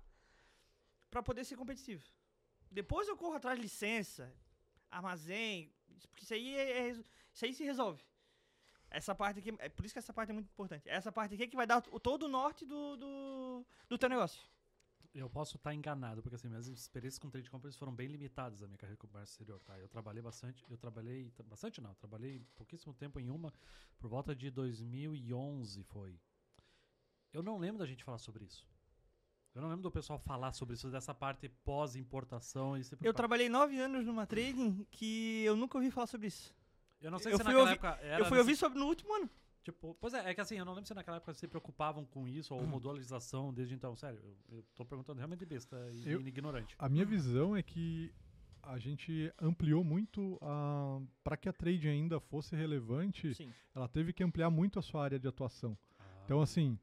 [1.10, 2.04] para poder ser competitivo?
[2.70, 4.32] Depois eu corro atrás de licença,
[4.90, 5.72] armazém,
[6.10, 8.02] porque isso aí, é, é isso aí se resolve.
[8.90, 10.88] Essa parte aqui, é por isso que essa parte é muito importante.
[10.88, 14.08] Essa parte aqui é que vai dar o, todo o norte do, do, do teu
[14.08, 14.40] negócio.
[15.14, 18.66] Eu posso estar enganado, porque assim, minhas experiências com trade compras foram bem limitadas na
[18.66, 19.78] minha carreira com comércio exterior, tá?
[19.78, 23.52] Eu trabalhei bastante, eu trabalhei, tra- bastante não, trabalhei pouquíssimo tempo em uma,
[23.98, 26.20] por volta de 2011 foi.
[27.32, 28.66] Eu não lembro da gente falar sobre isso.
[29.56, 33.78] Eu não lembro do pessoal falar sobre isso, dessa parte pós-importação e Eu trabalhei nove
[33.78, 36.54] anos numa trading que eu nunca ouvi falar sobre isso.
[37.00, 38.78] Eu não sei eu se fui naquela ouvir- época era eu fui nesse- ouvir sobre
[38.78, 39.30] no último ano.
[39.62, 42.28] Tipo, pois é, é que assim, eu não lembro se naquela época se preocupavam com
[42.28, 43.96] isso ou mudou a legislação desde então.
[43.96, 46.76] Sério, eu, eu tô perguntando realmente besta e Eu- ignorante.
[46.78, 48.12] A minha visão é que
[48.62, 50.38] a gente ampliou muito
[51.24, 53.50] para que a trade ainda fosse relevante, Sim.
[53.74, 55.76] ela teve que ampliar muito a sua área de atuação.
[56.24, 56.44] Então, Ah.
[56.44, 56.78] assim,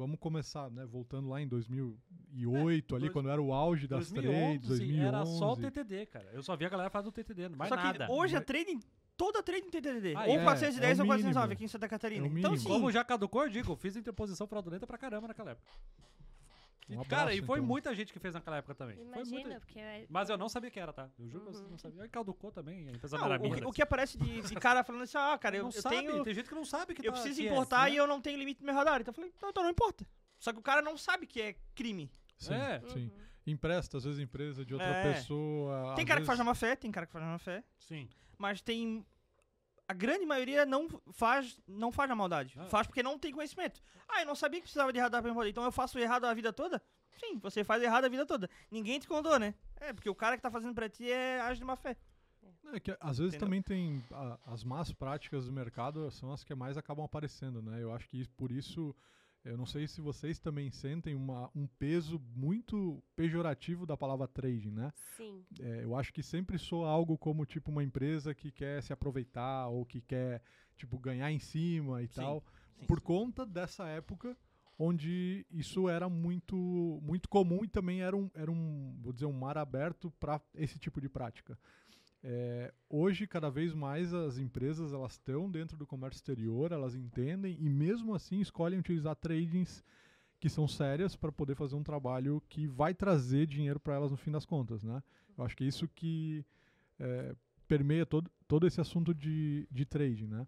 [0.00, 0.86] vamos começar, né?
[0.86, 5.00] Voltando lá em 2008, ali, dois- quando era o auge das trades, 2011.
[5.06, 6.28] era só o TTD, cara.
[6.32, 8.10] Eu só vi a galera falar do TTD, mais Só que nada.
[8.10, 8.80] hoje a trading,
[9.16, 10.14] toda trading tem TDD.
[10.16, 11.52] Ah, ou é, 410 é o ou 409 mínimo.
[11.52, 12.26] aqui em Santa Catarina.
[12.26, 12.66] É o então sim.
[12.66, 15.70] Como já caducou, eu digo, fiz interposição fraudulenta pra caramba naquela época.
[16.90, 17.68] E, Um cara, abraço, e foi então.
[17.68, 18.96] muita gente que fez naquela época também.
[18.96, 19.60] Foi Imagina, muita...
[19.60, 21.08] porque é- Mas eu não sabia que era, tá?
[21.18, 21.70] Eu juro que eu Uhum.
[21.70, 22.02] não sabia.
[22.02, 25.02] Aí caducou também, a empresa Não, o, que, o que aparece de, de cara falando
[25.02, 26.24] assim, ah, cara, eu, não eu sabe, tenho.
[26.24, 27.92] tem gente que não sabe que Eu tá, preciso que é, importar né?
[27.92, 29.00] e eu não tenho limite no meu radar.
[29.00, 30.04] Então eu falei, não, então não importa.
[30.38, 32.10] Só que o cara não sabe que é crime.
[32.38, 32.80] Sim, É.
[32.88, 33.04] sim.
[33.04, 33.30] Uhum.
[33.46, 35.12] Empresta, às vezes, empresa de outra É.
[35.14, 35.94] pessoa.
[35.94, 37.62] Tem cara que faz vezes- na má fé, tem cara que faz na má fé.
[37.78, 38.08] Sim.
[38.38, 39.04] Mas tem.
[39.90, 42.54] A grande maioria não faz, não faz na maldade.
[42.56, 42.64] Ah.
[42.66, 43.82] Faz porque não tem conhecimento.
[44.08, 45.50] Ah, eu não sabia que precisava de radar pra me poder.
[45.50, 46.80] Então eu faço errado a vida toda?
[47.18, 48.48] Sim, você faz errado a vida toda.
[48.70, 49.52] Ninguém te contou, né?
[49.80, 51.96] É, porque o cara que tá fazendo pra ti é age de má fé.
[52.72, 53.40] É que às vezes Entendeu?
[53.40, 57.82] também tem a- as más práticas do mercado são as que mais acabam aparecendo, né?
[57.82, 58.94] Eu acho que por isso
[59.44, 64.70] Eu não sei se vocês também sentem uma, um peso muito pejorativo da palavra trading,
[64.70, 64.92] né?
[65.16, 65.44] Sim.
[65.58, 69.68] É, eu acho que sempre soa algo como tipo uma empresa que quer se aproveitar
[69.68, 70.42] ou que quer
[70.76, 72.44] tipo ganhar em cima e Sim, tal,
[72.78, 72.86] sim.
[72.86, 74.36] por conta dessa época
[74.78, 76.56] onde isso era muito
[77.02, 80.78] muito comum e também era um, era um vou dizer um mar aberto para esse
[80.78, 81.58] tipo de prática.
[82.22, 87.56] É, hoje cada vez mais as empresas elas estão dentro do comércio exterior, elas entendem
[87.58, 89.82] e mesmo assim escolhem utilizar tradings
[90.38, 94.16] que são sérias para poder fazer um trabalho que vai trazer dinheiro para elas no
[94.16, 95.02] fim das contas, né?
[95.36, 96.44] Eu acho que é isso que
[96.98, 97.34] é,
[97.66, 100.46] permeia todo, todo esse assunto de, de trading, né?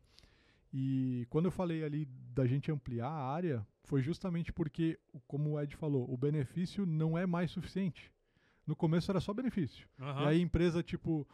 [0.72, 5.60] E quando eu falei ali da gente ampliar a área, foi justamente porque, como o
[5.60, 8.10] Ed falou, o benefício não é mais suficiente.
[8.66, 9.86] No começo era só benefício.
[10.00, 10.22] Aham.
[10.22, 11.28] E aí a empresa, tipo,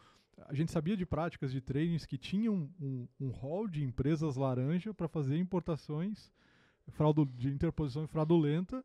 [0.47, 4.93] a gente sabia de práticas de tradings que tinham um, um hall de empresas laranja
[4.93, 6.31] para fazer importações
[6.91, 8.83] fraudu de interposição fraudulenta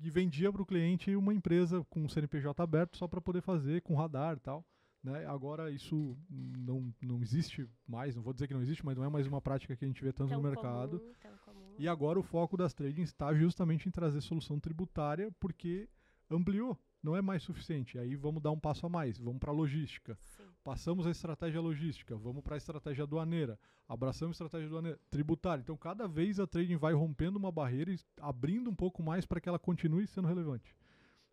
[0.00, 3.82] e vendia para o cliente uma empresa com um CNPJ aberto só para poder fazer
[3.82, 4.64] com radar e tal.
[5.02, 5.26] Né?
[5.26, 9.08] Agora isso não, não existe mais, não vou dizer que não existe, mas não é
[9.08, 11.02] mais uma prática que a gente vê tanto Tão no mercado.
[11.44, 11.74] comum.
[11.78, 15.88] E agora o foco das tradings está justamente em trazer solução tributária, porque
[16.30, 17.98] ampliou, não é mais suficiente.
[17.98, 20.16] Aí vamos dar um passo a mais, vamos para a logística.
[20.20, 20.48] Sim.
[20.62, 25.60] Passamos a estratégia logística, vamos para a estratégia aduaneira, abraçamos a estratégia aduaneira, tributária.
[25.60, 29.40] Então, cada vez a trading vai rompendo uma barreira e abrindo um pouco mais para
[29.40, 30.76] que ela continue sendo relevante.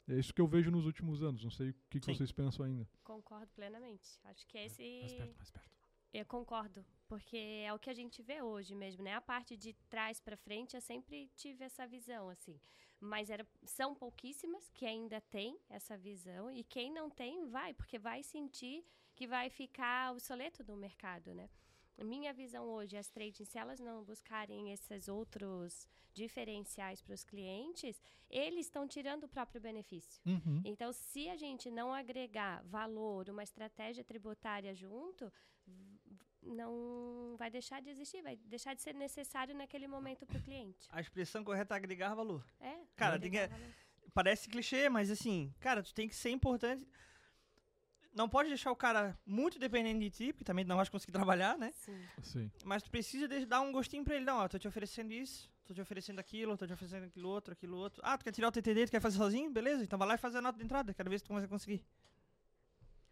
[0.08, 1.44] É isso que eu vejo nos últimos anos.
[1.44, 2.88] Não sei o que, que vocês pensam ainda.
[3.04, 4.20] Concordo plenamente.
[4.24, 5.02] Acho que esse.
[5.02, 5.70] Mais perto, mais perto.
[6.12, 9.14] Eu concordo, porque é o que a gente vê hoje mesmo, né?
[9.14, 12.60] A parte de trás para frente, eu sempre tive essa visão, assim.
[13.00, 17.98] Mas era, são pouquíssimas que ainda têm essa visão, e quem não tem, vai, porque
[17.98, 18.86] vai sentir
[19.16, 21.50] que vai ficar obsoleto no mercado, né?
[21.98, 28.02] Minha visão hoje, as trading, se elas não buscarem esses outros diferenciais para os clientes,
[28.30, 30.22] eles estão tirando o próprio benefício.
[30.64, 35.32] Então, se a gente não agregar valor, uma estratégia tributária junto,
[36.50, 40.88] não vai deixar de existir, vai deixar de ser necessário naquele momento para o cliente.
[40.92, 42.46] A expressão correta é agregar valor.
[42.60, 42.76] É.
[42.96, 43.74] Cara, agregar que- valor.
[44.14, 46.86] Parece clichê, mas assim, cara, tu tem que ser importante.
[48.14, 51.58] Não pode deixar o cara muito dependente de ti, porque também não vais conseguir trabalhar,
[51.58, 51.72] né?
[51.74, 52.02] Sim.
[52.24, 52.52] Sim.
[52.66, 54.26] Mas tu precisa de dar um gostinho pra ele.
[54.26, 57.54] Não, ó, tô te oferecendo isso, tô te oferecendo aquilo, tô te oferecendo aquilo outro,
[57.54, 58.02] aquilo outro.
[58.04, 59.52] Ah, tu quer tirar o TTD, tu quer fazer sozinho?
[59.52, 60.92] Beleza, então vai lá e faz a nota de entrada.
[60.94, 61.86] Quero ver se tu vai conseguir.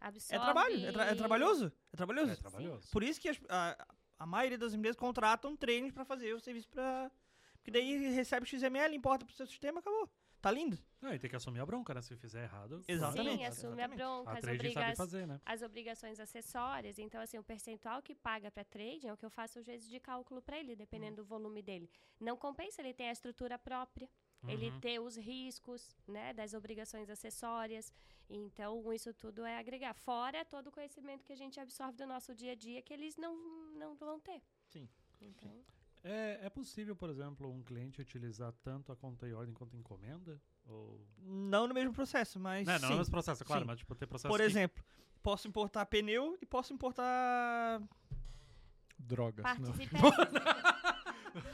[0.00, 0.36] Absorve.
[0.42, 1.72] É trabalho, é, tra- é trabalhoso.
[1.92, 2.32] É trabalhoso.
[2.32, 2.90] É trabalhoso.
[2.90, 3.86] Por isso que as- a,
[4.18, 7.10] a maioria das empresas contratam treinos pra fazer o serviço pra.
[7.54, 10.08] Porque daí recebe o XML, importa pro seu sistema, acabou.
[10.40, 10.78] Tá lindo?
[11.00, 12.00] Não, e tem que assumir a bronca, né?
[12.00, 12.80] Se fizer errado.
[12.86, 13.38] Exatamente.
[13.38, 13.96] Sim, assume a exatamente.
[13.98, 15.40] bronca, A as, obriga fazer, né?
[15.44, 16.96] as obrigações acessórias.
[17.00, 19.88] Então, assim, o percentual que paga para trading é o que eu faço às vezes
[19.90, 21.90] de cálculo para ele, dependendo do volume dele.
[22.20, 24.08] Não compensa, ele tem a estrutura própria.
[24.46, 24.80] Ele Uhum.
[24.80, 27.92] ter os riscos, né, das obrigações acessórias.
[28.30, 29.94] Então, isso tudo é agregar.
[29.94, 33.16] Fora todo o conhecimento que a gente absorve do nosso dia a dia que eles
[33.16, 33.34] não,
[33.76, 34.40] não vão ter.
[34.68, 34.88] Sim.
[35.20, 35.50] Então,
[36.04, 39.78] É, é possível, por exemplo, um cliente utilizar tanto a conta e ordem quanto a
[39.78, 40.40] encomenda?
[40.66, 41.00] Ou...
[41.18, 42.64] Não no mesmo processo, mas.
[42.66, 42.98] Não, não sim.
[42.98, 43.66] é esse processo, claro, sim.
[43.66, 44.84] mas tipo, ter processo Por que- exemplo,
[45.22, 47.82] posso importar pneu e posso importar
[48.98, 49.42] Drogas.
[49.42, 49.74] partes não.
[49.74, 50.32] e peças.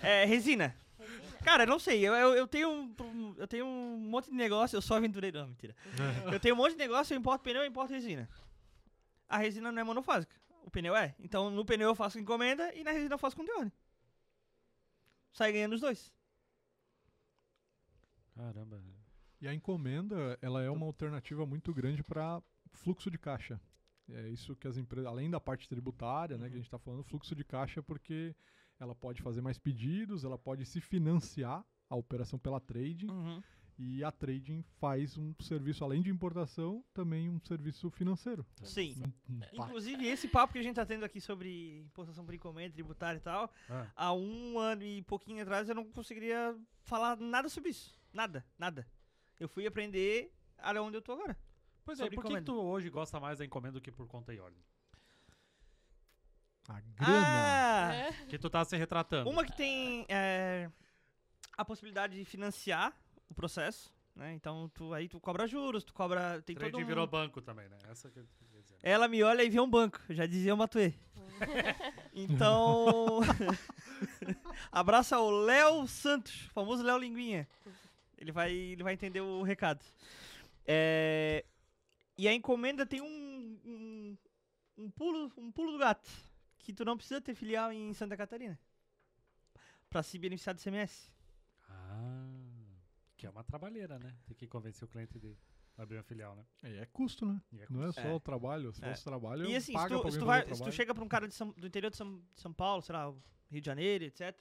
[0.03, 0.77] é, resina.
[1.45, 2.95] Cara, não sei, eu, eu, eu tenho
[3.37, 5.77] eu tenho um monte de negócio, eu sou aventureiro, não, mentira.
[6.33, 8.29] Eu tenho um monte de negócio, eu importo pneu e importo resina.
[9.29, 11.15] A resina não é monofásica, o pneu é.
[11.19, 13.73] Então no pneu eu faço encomenda e na resina eu faço com de ordem.
[15.33, 16.13] Sai ganhando os dois.
[18.35, 18.83] Caramba.
[19.41, 23.61] E a encomenda, ela é uma alternativa muito grande para fluxo de caixa.
[24.09, 27.05] É isso que as empresas, além da parte tributária, né, que a gente está falando,
[27.05, 28.35] fluxo de caixa porque
[28.79, 33.43] ela pode fazer mais pedidos, ela pode se financiar a operação pela trading Uhum.
[33.79, 38.47] e a trading faz um serviço além de importação, também um serviço financeiro.
[38.63, 38.95] Sim.
[39.29, 42.35] Um- um pa- Inclusive, esse papo que a gente tá tendo aqui sobre importação por
[42.35, 47.17] encomenda, tributária e tal, Ah, há um ano e pouquinho atrás eu não conseguiria falar
[47.17, 47.95] nada sobre isso.
[48.13, 48.87] Nada, nada.
[49.41, 51.37] Eu fui aprender aonde eu tô agora.
[51.85, 54.33] Pois é, por que, que tu hoje gosta mais da encomenda do que por conta
[54.33, 54.63] e ordem?
[56.69, 56.93] A grana.
[57.01, 57.95] Ah!
[57.95, 58.13] É.
[58.29, 59.29] Que tu tá se retratando.
[59.29, 60.71] Uma que tem é,
[61.57, 62.97] a possibilidade de financiar
[63.29, 64.33] o processo, né?
[64.35, 66.41] Então tu, aí tu cobra juros, tu cobra.
[66.43, 66.87] Tem Trade todo um...
[66.87, 67.79] virou banco também, né?
[67.91, 68.79] Essa que eu queria dizer.
[68.83, 70.95] Ela me olha e vê um banco, já dizia o Matuê.
[72.17, 73.23] Então.
[74.71, 77.49] abraço ao Léo Santos, famoso Léo Linguinha.
[78.17, 79.85] Ele vai, ele vai entender o recado.
[80.65, 81.45] É,
[82.17, 84.17] e a encomenda tem um, um,
[84.79, 86.09] um pulo, um pulo do gato.
[86.65, 88.59] Que tu não precisa ter filial em Santa Catarina.
[89.89, 91.09] Pra se beneficiar do CMS.
[91.69, 92.27] Ah,
[93.17, 94.17] que é uma trabalheira, né?
[94.27, 95.37] Tem que convencer o cliente de
[95.77, 96.45] abrir uma filial, né?
[96.63, 97.41] É, é custo, né?
[97.53, 98.01] E é Não é custo.
[98.03, 98.13] só É.
[98.15, 98.73] o trabalho.
[98.73, 98.91] Se É.
[98.91, 101.29] fosse trabalho, E assim, se tu, se tu, vai, se tu chega pra um cara
[101.29, 103.13] de São- do interior de São, São Paulo, sei lá,
[103.51, 104.35] Rio de Janeiro, etc.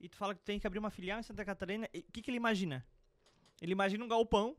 [0.00, 2.30] E tu fala que tem que abrir uma filial em Santa Catarina, o que, que
[2.30, 2.84] ele imagina?
[3.60, 4.56] Ele imagina um galpão,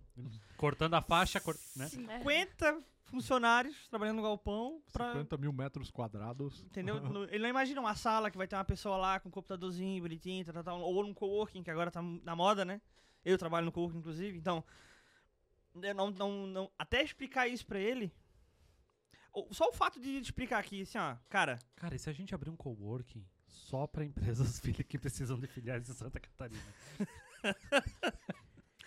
[0.56, 1.90] Cortando a faixa, cor- né?
[1.90, 5.12] 50 funcionários trabalhando no galpão pra.
[5.12, 6.64] 50 mil metros quadrados.
[6.64, 6.96] Entendeu?
[7.30, 10.46] Ele não imagina uma sala que vai ter uma pessoa lá com um computadorzinho bonitinho,
[10.46, 12.82] tal, tal, tal, ou num coworking, que agora tá na moda, né?
[13.24, 14.64] Eu trabalho no coworking, inclusive, então.
[15.76, 18.12] Eu não, não, não, até explicar isso pra ele.
[19.52, 22.50] Só o fato de explicar aqui, assim, ó, cara, Cara, e se a gente abrir
[22.50, 26.62] um coworking só pra empresas que precisam de filiais em Santa Catarina?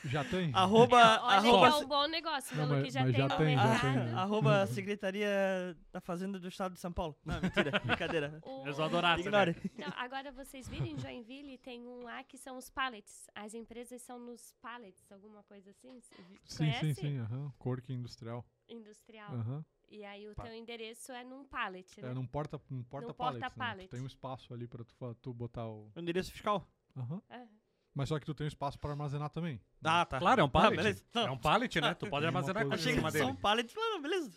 [0.04, 0.50] Já tem?
[0.54, 0.96] arroba.
[0.96, 3.28] Olha arroba que é um bom negócio, Não, pelo mas- que já mas tem já
[3.28, 3.80] no tem, já mercado.
[3.80, 4.12] tem, né?
[4.14, 7.16] arroba Secretaria da Fazenda do Estado de São Paulo.
[7.24, 8.38] Não, mentira, brincadeira.
[8.44, 9.54] O- Eles vão adorar, né?
[9.78, 13.26] Não, agora vocês viram em Joinville, tem um lá que são os pallets.
[13.34, 16.00] As empresas são nos pallets, alguma coisa assim?
[16.44, 16.80] Sim, Conhece?
[16.80, 17.18] sim, sim.
[17.18, 17.52] Aham.
[17.58, 18.44] Corque industrial.
[18.68, 19.32] Industrial.
[19.34, 19.64] Aham.
[19.90, 22.10] E aí o Pa- teu endereço é num pallet, né?
[22.10, 23.48] É, num porta, num porta pallets, né?
[23.48, 23.88] Tu porta-pallet.
[23.90, 25.90] tem um espaço ali pra tu, tu botar o...
[25.94, 26.66] O endereço fiscal.
[26.96, 27.22] Aham.
[27.28, 27.46] É.
[27.94, 29.60] Mas só que tu tem um espaço pra armazenar também.
[29.84, 30.18] Ah, tá.
[30.18, 30.76] Claro, é um pallet.
[30.76, 31.04] beleza.
[31.14, 31.94] é um pallet, né?
[31.94, 33.74] Tu pode armazenar coisa- em cima só um pallet.
[33.76, 34.32] Não, beleza.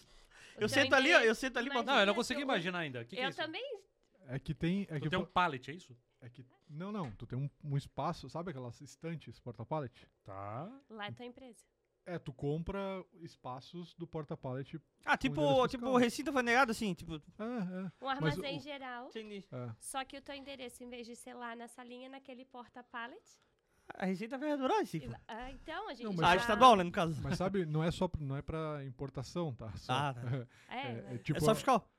[0.58, 3.02] Eu sento ali, ó, eu sento ali, mas- Não, eu não consigo tu- imaginar ainda.
[3.02, 3.38] O que, que é eu isso?
[3.40, 3.82] também.
[4.28, 4.84] É que tem...
[4.90, 5.96] É Tu que, tem um pallet, é isso?
[6.22, 7.12] é que Não, não.
[7.12, 8.30] Tu tem um, um espaço...
[8.30, 10.08] Sabe aquelas estantes porta-pallet?
[10.24, 10.70] Tá.
[10.90, 11.64] Lá é tua empresa.
[12.06, 14.80] É, tu compra espaços do porta-pallet.
[15.06, 17.16] Ah, tipo, tipo o recinto foi negado, assim, tipo.
[17.16, 17.92] É, é.
[18.02, 19.08] Um armazém o- geral.
[19.10, 19.46] Entendi.
[19.52, 19.70] é.
[19.78, 23.22] Só que o teu endereço, em vez de ser lá na salinha, naquele porta-pallet.
[23.96, 25.02] A Receita vai adorar esse.
[25.28, 26.04] Ah, então a gente.
[26.06, 27.20] Não, mas- já- estadual, né, no caso.
[27.24, 29.72] Mas sabe, não é só não é pra importação, tá?
[29.78, 30.22] Só- Ah, tá.
[30.70, 31.90] É, É, é tipo, é só fiscal.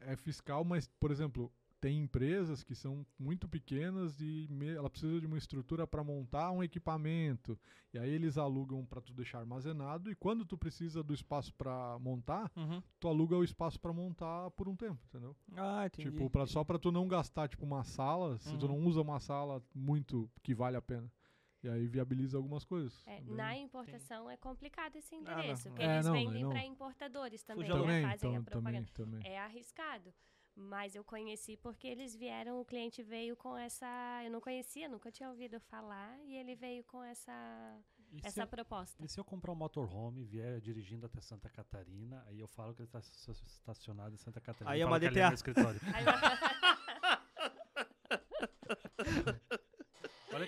[0.00, 5.20] é fiscal, mas, por exemplo, tem empresas que são muito pequenas e me- ela precisa
[5.20, 7.58] de uma estrutura para montar um equipamento.
[7.94, 11.96] E aí eles alugam para tu deixar armazenado e quando tu precisa do espaço para
[12.00, 12.82] montar, Uhum.
[13.00, 15.36] tu aluga o espaço para montar por um tempo, entendeu?
[15.56, 16.10] Ah, entendi.
[16.10, 18.76] Tipo, pra, só para tu não gastar tipo uma sala, se tu Uhum.
[18.80, 21.10] não usa uma sala muito que vale a pena.
[21.62, 23.02] E aí viabiliza algumas coisas.
[23.06, 25.22] É, na importação é complicado esse não.
[25.22, 27.74] endereço, porque É, eles não, vendem para importadores também, né?
[27.74, 28.88] também, fazem a propaganda.
[28.94, 29.32] também, também.
[29.32, 30.14] É arriscado.
[30.54, 33.86] Mas eu conheci porque eles vieram, o cliente veio com essa.
[34.24, 37.32] Eu não conhecia, nunca tinha ouvido falar, e ele veio com essa,
[38.10, 39.04] E essa eu, proposta.
[39.04, 42.74] e se eu comprar um motorhome e vier dirigindo até Santa Catarina, aí eu falo
[42.74, 44.70] que ele está estacionado em Santa Catarina.
[44.72, 45.28] Aí é uma DTA.
[45.28, 45.80] meu escritório.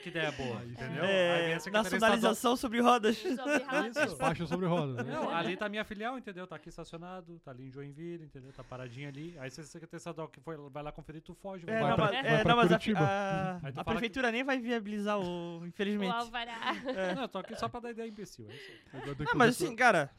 [0.03, 1.05] Que ideia boa, entendeu?
[1.05, 3.17] É, Aí vem a Secretaria Estadual- nacionalização sobre rodas.
[3.19, 3.95] sobre rodas.
[3.95, 5.07] Despacho sobre rodas.
[5.07, 5.13] né?
[5.13, 6.47] Não, ali tá a minha filial, entendeu?
[6.47, 8.53] Tá aqui estacionado, tá ali em Joinville, entendeu?
[8.53, 9.35] Tá paradinho ali.
[9.39, 11.65] Aí se a Secretaria Estadual que foi, vai lá conferir, tu foge.
[11.69, 13.01] É, Vai não, pra- mas, vai é, pra não, mas a, Curitiba.
[13.01, 15.61] a- Aí tu a fala prefeitura nem vai viabilizar o.
[15.61, 16.13] O Infelizmente.
[16.15, 16.75] Alvará.
[17.15, 18.79] Não, eu tô aqui só pra dar ideia imbecil, é isso aí.
[19.01, 20.11] Agora tem que Não, mas assim, cara,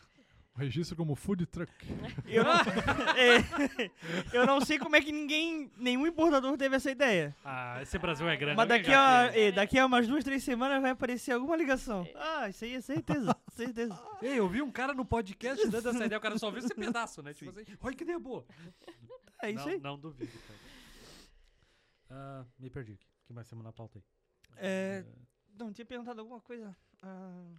[0.53, 1.71] Registro como food truck.
[2.27, 2.51] eu não,
[3.15, 3.91] é,
[4.33, 7.35] eu não sei como é que ninguém, nenhum importador teve essa ideia.
[7.43, 8.57] Ah, esse Brasil é grande.
[8.57, 12.05] Mas alguém daqui a, é, daqui a umas duas, três semanas vai aparecer alguma ligação.
[12.15, 13.97] Ah, isso aí é certeza, certeza.
[14.21, 16.75] Ei, eu vi um cara no podcast dando essa ideia, o cara só viu esse
[16.75, 17.33] pedaço, né?
[17.33, 18.45] Tipo assim, olha que ideia boa.
[19.41, 19.79] É isso não, aí.
[19.79, 20.59] Não duvido, cara.
[22.09, 23.07] Ah, me perdi aqui.
[23.23, 24.03] O que mais temos na pauta aí?
[24.57, 25.05] É,
[25.57, 26.75] não, tinha perguntado alguma coisa.
[27.01, 27.51] Ah,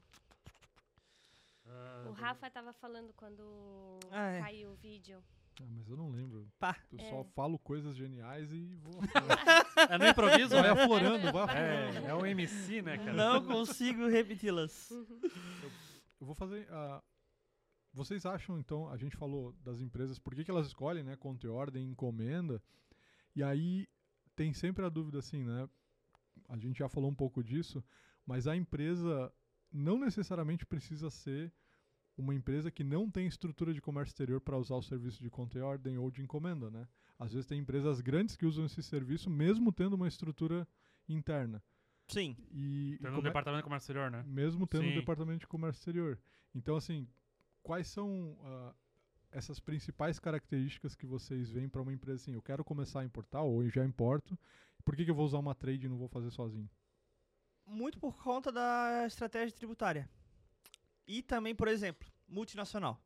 [1.67, 4.41] Ah, O Rafa tava falando quando Ah, é.
[4.41, 5.23] caiu o vídeo.
[5.61, 6.49] Ah, mas eu não lembro.
[6.59, 6.77] pá.
[6.91, 7.11] Eu É.
[7.11, 8.95] só falo coisas geniais e vou.
[9.91, 10.71] É no improviso, vai né?
[10.71, 12.07] aflorando, vai aflorando.
[12.07, 13.13] É, é um MC, né, cara?
[13.13, 14.91] Não consigo repeti-las.
[14.91, 16.67] Eu vou fazer.
[16.71, 17.03] ah,
[17.93, 21.15] vocês acham, então, a gente falou das empresas, por que, que elas escolhem, né?
[21.17, 22.63] Conta e ordem, encomenda.
[23.37, 23.87] E aí
[24.35, 25.69] tem sempre a dúvida assim, né?
[26.49, 27.85] A gente já falou um pouco disso,
[28.25, 29.31] mas a empresa
[29.73, 31.53] não necessariamente precisa ser
[32.17, 35.59] uma empresa que não tem estrutura de comércio exterior para usar o serviço de conta
[35.59, 36.87] e ordem ou de encomenda, né?
[37.19, 40.69] Às vezes tem empresas grandes que usam esse serviço mesmo tendo uma estrutura
[41.09, 41.63] interna.
[42.09, 42.37] Sim.
[42.51, 44.23] E, e no como é- departamento de comércio exterior, né?
[44.27, 44.95] mesmo tendo um Sim.
[44.95, 46.19] departamento de comércio exterior.
[46.55, 47.09] Então, assim,
[47.63, 48.75] quais são ah,
[49.31, 52.35] essas principais características que vocês veem para uma empresa assim?
[52.35, 54.39] Eu quero começar a importar ou já importo.
[54.85, 56.69] Por que, que eu vou usar uma trade e não vou fazer sozinho?
[57.67, 60.09] Muito por conta da estratégia tributária.
[61.07, 63.01] E também, por exemplo, multinacional.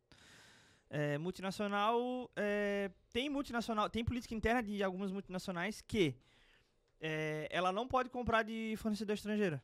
[0.88, 6.14] É, multinacional é, tem multinacional tem política interna de algumas multinacionais que
[7.00, 9.60] é, ela não pode comprar de fornecedor estrangeiro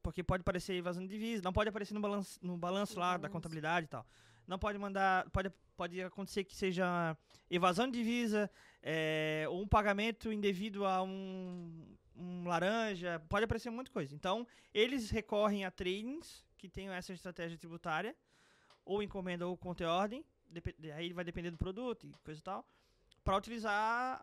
[0.00, 3.28] porque pode aparecer evasão de divisa não pode aparecer no balanço no balanço lá da
[3.28, 4.06] contabilidade e tal
[4.46, 7.16] não pode mandar pode pode acontecer que seja
[7.50, 8.48] evasão de divisa
[8.80, 14.14] é, ou um pagamento indevido a um um laranja, pode aparecer muita coisa.
[14.14, 18.16] Então, eles recorrem a tradings que tenham essa estratégia tributária,
[18.84, 20.24] ou encomenda ou conta e ordem,
[20.94, 22.68] aí vai depender do produto e coisa e tal,
[23.22, 23.72] para utilizar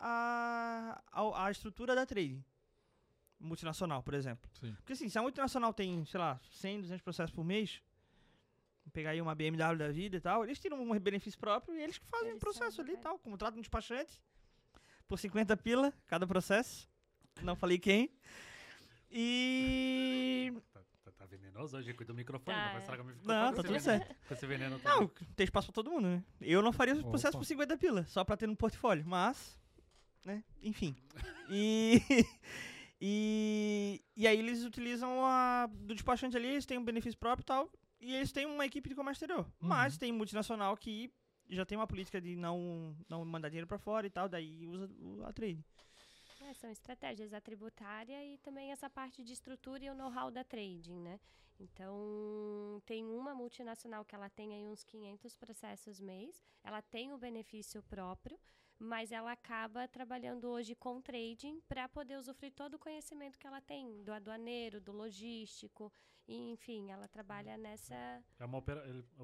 [0.00, 2.44] a, a, a estrutura da trading.
[3.38, 4.48] Multinacional, por exemplo.
[4.60, 4.72] Sim.
[4.74, 7.82] Porque assim, se a multinacional tem, sei lá, 100, 200 processos por mês,
[8.92, 11.98] pegar aí uma BMW da vida e tal, eles tiram um benefício próprio e eles
[11.98, 13.18] que fazem o Eles processo ali e tal.
[13.18, 14.22] Contratam um despachante
[15.08, 16.88] por 50 pila cada processo.
[17.40, 18.10] Não falei quem.
[19.10, 20.52] E.
[20.72, 22.64] Tá, tá- tá venenoso hoje, cuida do microfone, Tá.
[22.64, 23.34] não vai estragar o microfone.
[23.38, 24.16] Não, tá tudo veneno- certo.
[24.28, 25.00] Com esse veneno todo.
[25.00, 26.24] Não, tem espaço pra todo mundo, né?
[26.40, 27.38] Eu não faria o processo Opa.
[27.38, 29.58] por 50 pila, só pra ter no portfólio, mas.
[30.24, 30.42] Né?
[30.62, 30.96] Enfim.
[31.50, 32.00] E.
[33.00, 34.02] e.
[34.16, 35.66] E aí eles utilizam a.
[35.70, 37.70] Do despachante ali, eles têm um benefício próprio e tal.
[38.00, 39.46] E eles têm uma equipe de comércio exterior.
[39.60, 41.12] Mas tem multinacional que
[41.50, 44.88] já tem uma política de não, não mandar dinheiro pra fora e tal, daí usa
[45.24, 45.62] a trade.
[46.52, 50.44] É, são estratégias, a tributária e também essa parte de estrutura e o know-how da
[50.44, 51.18] trading, né?
[51.58, 57.16] Então, tem uma multinacional que ela tem aí uns 500 processos mês, ela tem o
[57.18, 58.38] benefício próprio,
[58.82, 63.60] mas ela acaba trabalhando hoje com trading para poder usufruir todo o conhecimento que ela
[63.60, 65.92] tem, do aduaneiro, do logístico,
[66.26, 67.94] e, enfim, ela trabalha nessa...
[68.38, 68.82] É uma opera...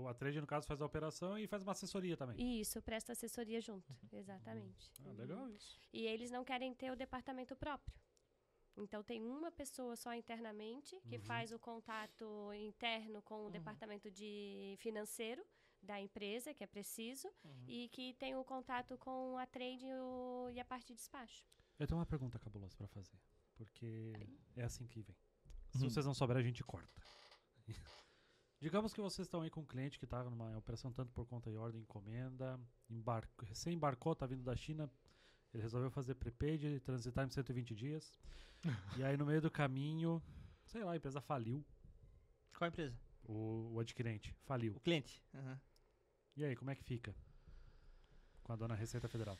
[0.09, 2.37] a trade, no caso, faz a operação e faz uma assessoria também.
[2.38, 4.90] E isso, presta assessoria junto, exatamente.
[5.05, 5.14] Ah, Uhum.
[5.16, 5.79] legal isso.
[5.92, 7.94] E eles não querem ter o departamento próprio.
[8.77, 11.23] Então tem uma pessoa só internamente que Uhum.
[11.23, 13.51] faz o contato interno com o Uhum.
[13.51, 15.44] departamento de financeiro
[15.83, 17.64] da empresa, que é preciso, Uhum.
[17.67, 21.45] e que tem o contato com a trade e, o- e a parte de despacho.
[21.79, 23.19] Eu tenho uma pergunta cabulosa pra fazer.
[23.55, 24.12] Porque
[24.57, 25.17] é assim que vem.
[25.71, 25.91] Se Uhum.
[25.91, 27.03] vocês não souberem, a gente corta.
[28.61, 31.49] Digamos que vocês estão aí com um cliente que está numa operação tanto por conta
[31.51, 32.59] e ordem, encomenda,
[32.91, 34.91] embarco, recém embarcou, tá vindo da China,
[35.55, 38.12] ele resolveu fazer prepaid, transitar em 120 dias.
[39.01, 40.21] e aí no meio do caminho,
[40.67, 41.64] sei lá, a empresa faliu,
[42.57, 42.99] Qual a empresa?
[43.25, 44.75] o, o adquirente faliu.
[44.75, 45.23] O cliente.
[45.35, 45.61] Aham.
[46.38, 47.12] E aí, como é que fica?
[48.44, 49.37] Com a dona Receita Federal.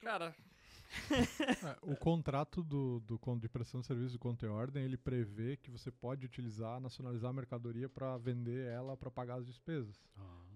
[0.00, 0.34] Cara,
[1.64, 5.56] É, o contrato do, do de prestação de serviço do conta e ordem, ele prevê
[5.56, 10.00] que você pode utilizar, nacionalizar a mercadoria para vender ela para pagar as despesas.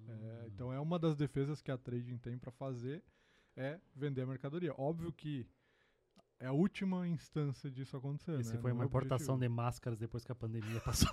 [0.09, 3.03] É, então é uma das defesas que a trading tem para fazer
[3.57, 4.73] é vender a mercadoria.
[4.79, 5.49] Óbvio que
[6.39, 8.39] é a última instância disso acontecer.
[8.39, 8.61] Esse né?
[8.61, 9.51] foi Não uma é importação objetivo.
[9.53, 11.09] de máscaras depois que a pandemia passou.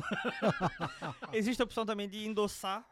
[1.33, 2.85] existe a opção também de endossar.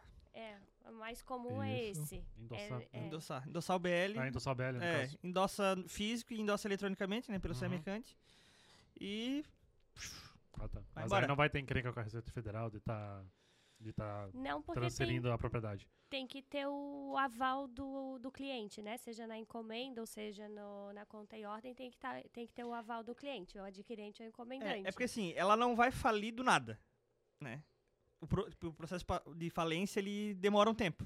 [1.01, 2.01] É, o mais comum é Isso.
[2.03, 2.23] esse.
[2.37, 2.81] Endossar.
[2.93, 2.99] É.
[2.99, 3.47] Endossar.
[3.49, 4.19] Endossar o BL.
[4.19, 5.19] Ah, endossar o BL, no É, caso.
[5.23, 7.39] endossa físico e endossa eletronicamente, né?
[7.39, 7.59] Pelo Uhum.
[7.59, 8.17] Semercante.
[8.99, 9.43] E.
[10.59, 10.81] Ah, tá.
[10.93, 11.25] Mas embora.
[11.25, 13.23] aí não vai ter encrenca com a Receita Federal de estar
[13.79, 15.89] de tá Não porque tem, transferindo a propriedade.
[16.07, 18.95] tem que ter o aval do, do cliente, né?
[18.97, 22.53] Seja na encomenda ou seja no- na conta e ordem, tem que, tá, tem que
[22.53, 24.85] ter o aval do cliente, o adquirente ou o encomendante.
[24.85, 26.79] É, é porque assim, ela não vai falir do nada,
[27.39, 27.63] né?
[28.21, 29.03] O, pro- o processo
[29.35, 31.03] de falência, ele demora um tempo.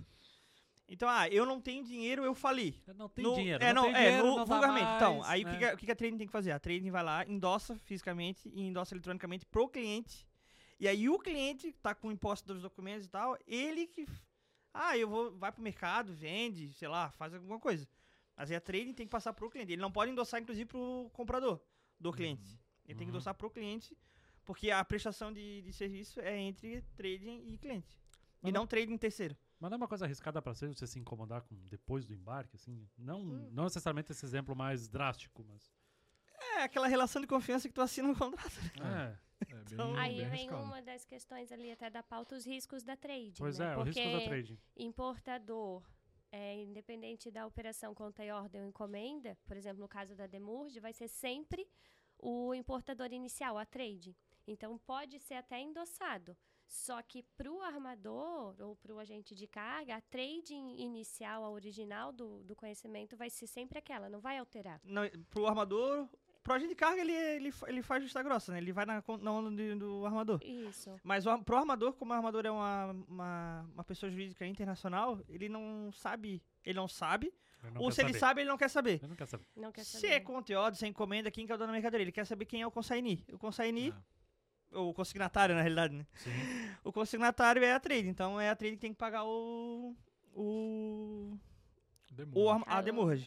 [0.88, 2.80] Então, ah, eu não tenho dinheiro, eu fali.
[2.96, 3.64] Não tem No- dinheiro.
[3.64, 4.92] É, não, tem é, dinheiro, no, não vulgarmente.
[4.96, 5.58] então, mais, aí o que né?
[5.58, 6.52] que, a- o que que a trading tem que fazer?
[6.52, 10.28] A trading vai lá, endossa fisicamente e endossa eletronicamente pro cliente.
[10.80, 14.06] E aí o cliente tá com o imposto dos documentos e tal, ele que.
[14.74, 15.32] Ah, eu vou.
[15.38, 17.88] Vai pro mercado, vende, sei lá, faz alguma coisa.
[18.36, 19.72] Mas aí a trading tem que passar pro cliente.
[19.72, 21.62] Ele não pode endossar, inclusive, pro comprador
[21.98, 22.60] do cliente.
[22.86, 23.10] Ele tem que Uhum.
[23.12, 23.98] endossar pro cliente,
[24.46, 28.00] porque a prestação de, de serviço é entre trading e cliente.
[28.42, 29.36] Mas e não- não trading terceiro.
[29.60, 32.56] Mas não é uma coisa arriscada pra ser você se incomodar com depois do embarque,
[32.56, 32.88] assim?
[32.98, 33.50] Não, Hum.
[33.52, 35.74] não necessariamente esse exemplo mais drástico, mas.
[36.58, 38.52] É aquela relação de confiança que tu assina no contrato.
[39.18, 39.18] É.
[39.50, 40.64] É bem, Então- Aí bem vem arriscado.
[40.64, 43.36] uma das questões ali até da pauta, os riscos da trade.
[43.38, 43.74] Pois né?
[43.74, 44.60] é, o risco da Porque trade.
[44.78, 45.84] importador,
[46.32, 50.80] é, independente da operação conta e ordem ou encomenda, por exemplo, no caso da Demurge,
[50.80, 51.68] vai ser sempre
[52.18, 54.16] o importador inicial, a trade.
[54.48, 56.36] Então, pode ser até endossado.
[56.68, 61.50] Só que para o armador ou para o agente de carga, a trading inicial, a
[61.50, 64.80] original do, do conhecimento, vai ser sempre aquela, não vai alterar.
[64.84, 66.08] Não, pro armador.
[66.44, 68.60] Pro agente de carga, ele, ele, ele faz vista grossa, né?
[68.60, 70.40] Ele vai na, na onda de- do armador.
[70.44, 70.92] Isso.
[71.04, 75.50] Mas o, pro armador, como o armador é uma, uma, uma pessoa jurídica internacional, ele
[75.50, 76.44] não sabe.
[76.64, 77.34] Ele não sabe.
[77.64, 78.20] Ele não ou se ele saber.
[78.20, 79.00] sabe, ele não quer saber.
[79.02, 79.48] Ele não quer saber.
[79.56, 80.14] Não quer Se saber.
[80.14, 82.04] é conteúdo, se é encomenda, quem que é o dono da mercadoria?
[82.04, 83.24] Ele quer saber quem é o consignee.
[83.34, 84.15] O consignee, É.
[84.76, 86.06] ou o consignatário, na realidade, né?
[86.16, 86.30] Sim.
[86.84, 89.96] O consignatário é a trade, então é a trade que tem que pagar o.
[90.34, 91.38] O.
[92.12, 92.40] Demora.
[92.40, 92.80] o a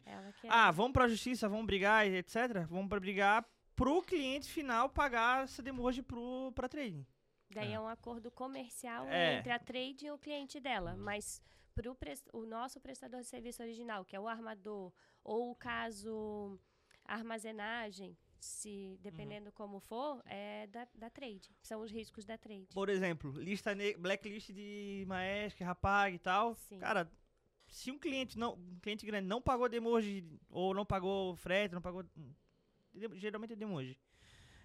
[0.07, 2.67] é- Ah, vamos pra justiça, vamos brigar, etc.
[2.69, 3.45] Vamos pra brigar
[3.77, 7.07] pro cliente final pagar essa demurge pro, pra trading.
[7.51, 7.75] Daí É.
[7.75, 9.39] é um acordo comercial É.
[9.39, 10.97] entre a trade e o cliente dela.
[10.97, 11.43] Mas
[11.75, 11.91] para
[12.33, 14.93] o nosso prestador de serviço original, que é o armador,
[15.23, 16.59] ou o caso
[17.05, 21.51] armazenagem, se dependendo como for, é da, da trade.
[21.63, 22.69] São os riscos da trade.
[22.73, 26.55] Por exemplo, lista blacklist de Maersk, Rapag e tal.
[26.55, 26.79] Sim.
[26.79, 27.11] Cara,
[27.67, 31.83] se um cliente não, um cliente grande não pagou demoji ou não pagou frete, não
[31.83, 33.99] pagou de- geralmente é demoji.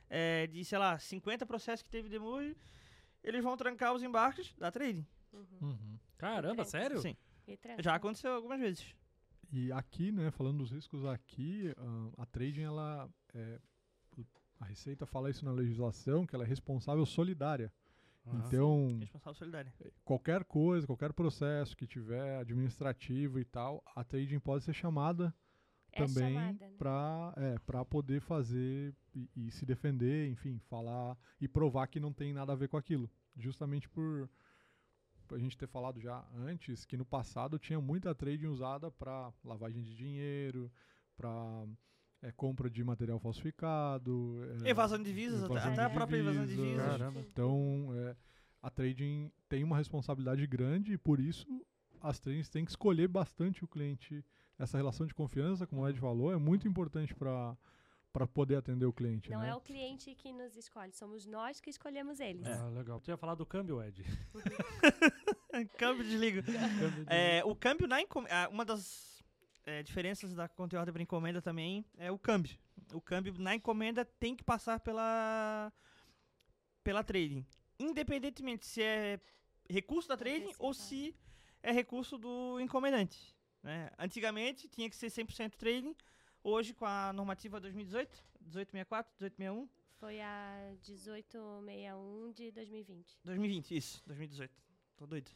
[0.09, 2.55] É, de, sei lá, 50 processos que teve demoji,
[3.23, 5.05] eles vão trancar os embarques da trading.
[5.31, 5.47] Uhum.
[5.61, 5.99] Uhum.
[6.17, 7.01] Caramba, sério?
[7.01, 7.17] Sim.
[7.47, 7.57] E.
[7.79, 8.95] Já aconteceu algumas vezes.
[9.55, 13.59] E aqui, né, falando dos riscos aqui, ah, a trading, ela é,
[14.59, 17.71] a Receita fala isso na legislação, que ela é responsável solidária.
[18.25, 18.47] Aham.
[18.47, 19.71] Então, Responsável solidário.
[20.03, 25.31] qualquer coisa, qualquer processo que tiver administrativo e tal, a trading pode ser chamada
[25.91, 26.73] É também né?
[26.79, 32.11] para é, pra poder fazer e, e se defender, enfim, falar e provar que não
[32.11, 33.07] tem nada a ver com aquilo.
[33.35, 34.27] Justamente por
[35.33, 39.83] a gente ter falado já antes que no passado tinha muita trading usada para lavagem
[39.83, 40.71] de dinheiro,
[41.15, 41.65] para
[42.37, 44.39] compra de material falsificado.
[44.63, 46.67] é, Evasão de divisas, até, evasão até a de própria evasão de divisa.
[46.67, 46.91] divisas.
[46.97, 47.19] Caramba.
[47.19, 48.15] Então, é,
[48.61, 51.45] a trading tem uma responsabilidade grande e por isso
[52.01, 54.23] as tradings têm que escolher bastante o cliente.
[54.57, 57.57] Essa relação de confiança, como o Ed falou, é muito importante para
[58.13, 59.31] para poder atender o cliente.
[59.31, 59.49] Não né?
[59.49, 62.45] é o cliente que nos escolhe, somos nós que escolhemos eles.
[62.45, 63.01] Ah, legal.
[63.01, 64.05] Tu ia falar do câmbio, Ed.
[65.77, 66.43] câmbio desliga.
[66.43, 68.49] Câmbio de- É, o câmbio na encomenda.
[68.49, 69.23] Uma das
[69.65, 72.57] é, diferenças da conteúdo para encomenda também é o câmbio.
[72.93, 75.71] O câmbio na encomenda tem que passar pela
[76.83, 77.45] pela trading.
[77.79, 79.19] Independentemente se é
[79.69, 81.15] recurso da trading ou se
[81.61, 83.33] é recurso do encomendante.
[83.63, 83.89] né?
[83.97, 85.95] Antigamente tinha que ser 100% trading.
[86.43, 88.09] Hoje, com a normativa 2018,
[88.41, 93.17] 1864, 1861, Foi a 1861 de 2020.
[93.23, 94.53] 2020, isso, 2018.
[94.97, 95.29] Tô doido.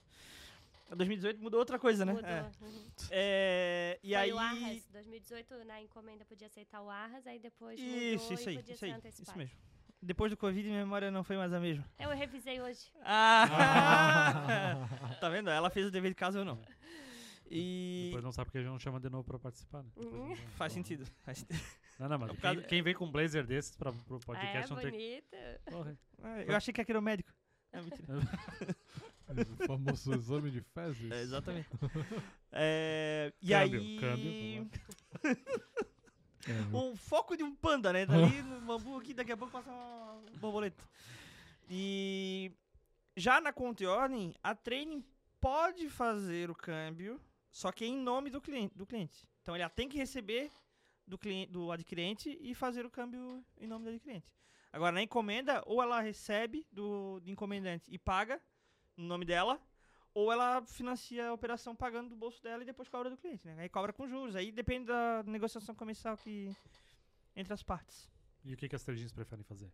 [0.90, 2.14] A 2018 mudou outra coisa, né?
[2.14, 2.30] Mudou.
[2.30, 2.50] É.
[2.62, 2.86] Uhum.
[3.12, 4.32] É, e Foi aí.
[4.32, 4.88] o Arras.
[4.92, 8.74] 2018 na encomenda podia aceitar o Arras, aí depois mudou Isso, isso e aí, podia
[8.74, 9.30] isso ser aí, antecipado.
[9.30, 9.58] isso mesmo.
[10.02, 11.84] Depois do Covid, minha memória não foi mais a mesma.
[12.00, 12.86] Eu revisei hoje.
[13.02, 14.88] Ah!
[15.20, 15.50] tá vendo?
[15.50, 16.60] Ela fez o dever de casa ou não.
[17.50, 19.90] E Depois não sabe porque a gente não chama de novo pra participar, né?
[19.98, 20.30] Uhum.
[20.30, 21.06] não- faz sentido.
[21.24, 21.60] Faz sentido.
[22.00, 24.72] Não, não, mas É quem, quem vem com um blazer desses pra, pro Ah, podcast
[24.72, 24.92] é não tem.
[24.92, 25.62] bonita.
[25.66, 25.98] Porra.
[26.22, 27.32] Ah, Eu achei que aquele era o médico.
[27.74, 28.08] Não, mentira.
[29.30, 31.12] o famoso exame de fezes.
[31.12, 31.70] É, exatamente.
[32.60, 34.00] É, e Câmbio, aí.
[34.00, 34.72] câmbio,
[35.24, 35.34] É,
[36.74, 38.06] o foco de um panda, né?
[38.06, 40.84] Dali no bambu aqui, daqui a pouco passa uma borboleta.
[41.70, 42.52] E
[43.16, 45.04] já na conta e ordem, a training
[45.42, 47.22] pode fazer o câmbio,
[47.52, 48.76] só que em nome do cliente.
[48.78, 49.28] Do cliente.
[49.42, 50.50] Então ela tem que receber
[51.06, 54.34] do, cliente, do adquirente e fazer o câmbio em nome do adquirente.
[54.72, 58.42] Agora, na encomenda, ou ela recebe do, do encomendante e paga
[58.98, 59.62] no nome dela,
[60.14, 63.56] ou ela financia a operação pagando do bolso dela e depois cobra do cliente, né?
[63.60, 64.36] Aí cobra com juros.
[64.36, 66.54] Aí depende da negociação comercial que
[67.36, 68.10] entre as partes.
[68.44, 69.72] E o que, que as tradinhas preferem fazer?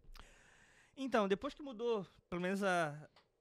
[0.97, 2.93] Então, depois que mudou, pelo menos a,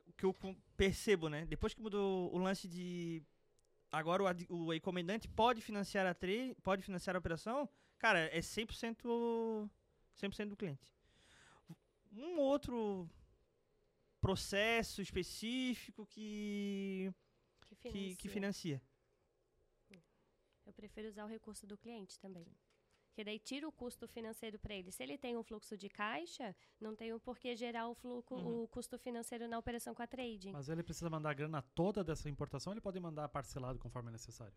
[0.07, 0.37] o que eu
[0.77, 1.45] percebo, né?
[1.47, 3.23] Depois que mudou o lance de
[3.91, 7.69] agora o, o encomendante pode financiar a trade, pode financiar a operação,
[7.99, 9.69] cara, é 100%
[10.21, 10.87] 100% do cliente.
[12.13, 13.09] Um outro
[14.27, 17.13] processo específico que
[17.69, 18.17] Que que, financia.
[18.17, 18.83] que financia.
[20.65, 22.47] Eu prefiro usar o recurso do cliente também.
[23.09, 24.91] Porque daí tira o custo financeiro para ele.
[24.91, 28.63] Se ele tem um fluxo de caixa, não tem o porquê gerar o, fluxo, Uhum.
[28.63, 30.53] o custo financeiro na operação com a trading.
[30.53, 34.09] Mas ele precisa mandar a grana toda dessa importação ou ele pode mandar parcelado conforme
[34.09, 34.55] é necessário?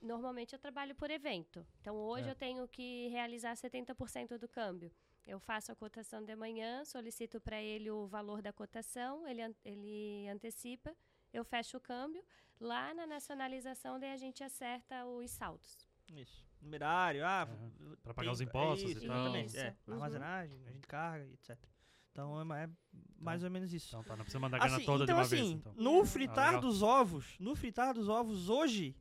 [0.00, 1.66] Normalmente eu trabalho por evento.
[1.80, 2.30] Então hoje É.
[2.30, 4.90] eu tenho que realizar 70% do câmbio.
[5.26, 9.54] Eu faço a cotação de manhã, solicito para ele o valor da cotação, ele, an-
[9.64, 10.94] ele antecipa,
[11.32, 12.22] eu fecho o câmbio.
[12.60, 15.76] Lá na nacionalização, daí a gente acerta os saldos.
[16.12, 16.44] Isso.
[16.60, 19.16] Numerário, ah, É, pra pagar os impostos isso, e tal.
[19.16, 19.68] Exatamente, é.
[19.68, 19.94] Isso, uhum.
[19.94, 21.58] Armazenagem, a gente carga, etc.
[22.12, 22.70] Então é, é
[23.18, 23.88] mais ou menos isso.
[23.88, 25.50] Então tá, não precisa mandar a grana Assim, toda então, de uma assim, vez.
[25.52, 25.74] Então.
[25.74, 26.60] no fritar legal.
[26.60, 28.94] dos ovos, no fritar dos ovos hoje,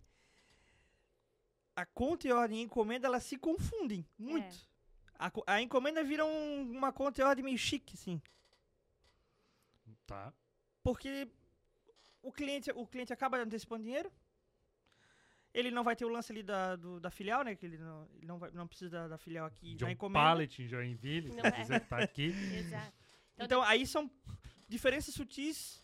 [1.76, 4.70] a conta e ordem e encomenda, elas se confundem muito.
[5.28, 8.20] A, a encomenda vira um- uma conta e ordem meio chique, assim.
[10.08, 10.34] Tá.
[10.84, 11.28] Porque
[12.24, 14.12] o cliente, o cliente acaba antecipando dinheiro.
[15.54, 17.56] Ele não vai ter o lance ali da, do- da filial, né?
[17.56, 19.94] Que ele não, ele não, vai- não precisa da, da filial aqui De na um
[19.94, 20.20] encomenda.
[20.20, 21.52] pallet em Joinville, Não se é.
[21.52, 22.28] quiser tá aqui.
[22.58, 22.94] Exato.
[23.36, 24.10] Então, Então, aí são
[24.70, 25.81] diferenças sutis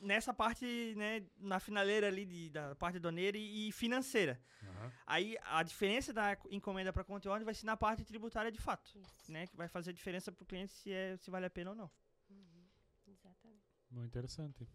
[0.00, 4.40] nessa parte, né, na finaleira ali de- da parte doneira e, e financeira.
[4.62, 4.92] Aham.
[5.06, 8.60] Aí a diferença da encomenda para conta e ordem vai ser na parte tributária de
[8.60, 9.32] fato, Isso.
[9.32, 11.70] né, que vai fazer a diferença para o cliente se é se vale a pena
[11.70, 11.90] ou não.
[12.30, 12.64] Uhum.
[13.06, 13.62] Exatamente.
[13.90, 14.68] Muito interessante.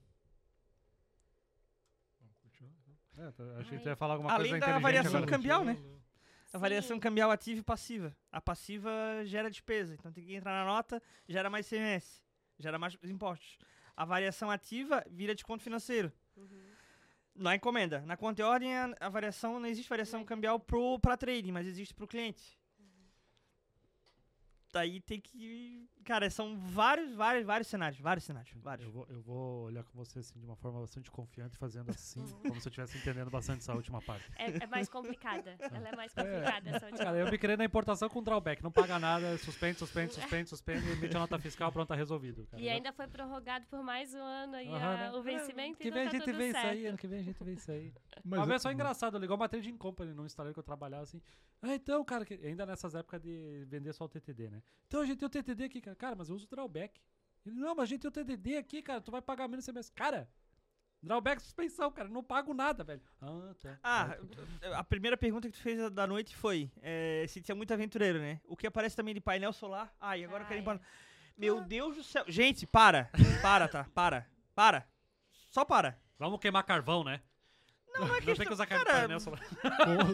[2.20, 2.98] Vamos continuar, então.
[3.28, 5.32] É, tá, achei que tu ia falar alguma Além coisa da inteligente variação agora.
[5.32, 5.78] cambial, né?
[6.52, 7.00] A variação Sim.
[7.02, 8.16] cambial ativa e passiva.
[8.32, 8.92] A passiva
[9.26, 12.24] gera despesa, então tem que entrar na nota, gera mais CMS,
[12.60, 13.58] gera mais impostos.
[13.96, 16.12] A variação ativa vira desconto financeiro.
[16.36, 16.64] Uhum.
[17.36, 18.02] Na encomenda.
[18.02, 21.68] Na conta e ordem, a, variação, não existe variação Não cambial pro, pra trading, mas
[21.68, 22.60] existe pro cliente.
[24.74, 25.88] Daí tem que.
[26.04, 28.02] Cara, são vários, vários, vários cenários.
[28.02, 28.52] Vários cenários.
[28.56, 28.88] Vários.
[28.88, 32.26] Eu vou, eu vou olhar com você assim de uma forma bastante confiante, fazendo assim,
[32.42, 34.26] como se eu estivesse entendendo bastante essa última parte.
[34.36, 35.56] É, é mais complicada.
[35.60, 37.06] Ela é mais complicada essa última.
[37.06, 40.90] Cara, eu me criei na importação com drawback, não paga nada, suspende, suspende, suspende, suspende,
[40.90, 42.48] emite a nota fiscal, pronto, tá resolvido.
[42.48, 42.62] Cara.
[42.62, 45.12] E ainda foi prorrogado por mais um ano aí Aham, a- né?
[45.12, 47.44] o vencimento que vem a tá gente vê isso aí, ano que vem a gente
[47.44, 47.94] vê isso aí.
[48.26, 51.04] Mas Uma é- vez só engraçado, ligou uma trading company num estaleiro que eu trabalhava
[51.04, 51.22] assim.
[51.62, 54.63] Ah, então, cara, que- ainda nessas épocas de vender só o TTD, né?
[54.88, 55.96] Então a gente tem o TTD aqui, cara.
[55.96, 57.02] Cara, mas eu uso o drawback.
[57.46, 59.02] Ele, não, mas a gente tem o TTD aqui, cara.
[59.02, 59.90] Tu vai pagar menos CMS.
[59.92, 60.30] Cara,
[61.02, 62.08] drawback suspensão, cara.
[62.08, 63.02] Não pago nada, velho.
[63.22, 63.80] Ah, tá.
[63.84, 64.18] Ah,
[64.64, 68.20] Ah, a primeira pergunta que tu fez da noite foi é, se tinha muito aventureiro,
[68.20, 68.40] né?
[68.46, 69.94] O que aparece também de painel solar.
[70.00, 70.80] Ah, e agora eu Ah, quero ir pra...
[71.36, 72.24] Meu Deus do céu.
[72.28, 73.10] Gente, para.
[73.42, 73.86] Para, tá?
[73.96, 74.28] Para.
[74.54, 74.88] Para.
[75.50, 76.00] Só para.
[76.20, 77.22] Vamos queimar carvão, né?
[77.94, 78.46] Não, não é Não tem questão...
[78.46, 79.42] que usar cara, painel solar.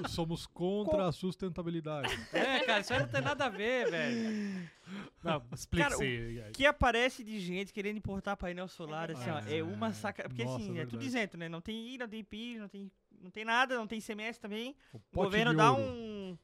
[0.09, 2.13] Somos contra a sustentabilidade.
[2.33, 4.69] É, cara, isso aí não tem nada a ver, velho.
[5.23, 6.43] Não, explique-se.
[6.49, 9.55] O que aparece de gente querendo importar painel solar, assim, ó, verdade.
[9.55, 10.23] é uma saca...
[10.23, 11.47] Porque Nossa, assim, é tudo isento, né?
[11.47, 14.75] Não tem I, não tem PIS, não tem, não tem nada, não tem ICMS também.
[14.93, 16.37] O O governo dá um,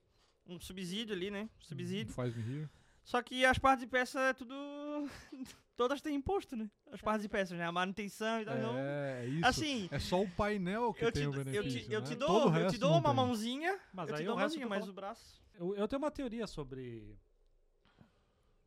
[0.48, 1.50] um subsídio ali, né?
[1.60, 2.14] Subsídio.
[2.14, 2.70] Faz-me rir.
[3.06, 4.54] Só que as partes de peça é tudo.
[5.78, 6.70] Todas têm imposto, né?
[6.92, 7.64] As partes de peças, né?
[7.66, 8.58] A manutenção e tal.
[8.58, 9.46] então, É, é isso.
[9.48, 11.82] assim, É só o painel que eu te, tem o eu benefício.
[11.86, 12.08] te, eu né?
[12.08, 13.16] te dou, eu te dou não uma tem.
[13.16, 13.80] mãozinha.
[13.94, 15.44] Mas eu te aí dou o uma mãozinha, mas o braço.
[15.54, 17.16] Eu, eu tenho uma teoria sobre.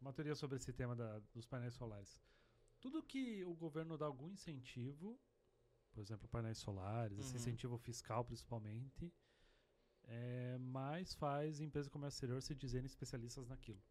[0.01, 2.21] Uma teoria sobre esse tema da- dos painéis solares.
[2.81, 5.19] Tudo que o governo dá algum incentivo,
[5.91, 7.37] por exemplo, painéis solares, esse Uhum.
[7.41, 9.13] incentivo fiscal principalmente,
[10.05, 13.83] é, mais faz empresas de comércio exterior se dizerem especialistas naquilo.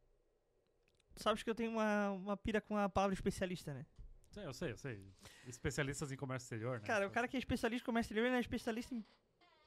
[1.18, 3.86] Tu sabes que eu tenho uma, uma pira com a palavra especialista, né?
[4.30, 5.04] Sei, eu sei, eu sei.
[5.48, 6.86] Especialistas em comércio exterior, né?
[6.86, 9.04] Cara, o cara que é especialista em comércio exterior ele não é especialista em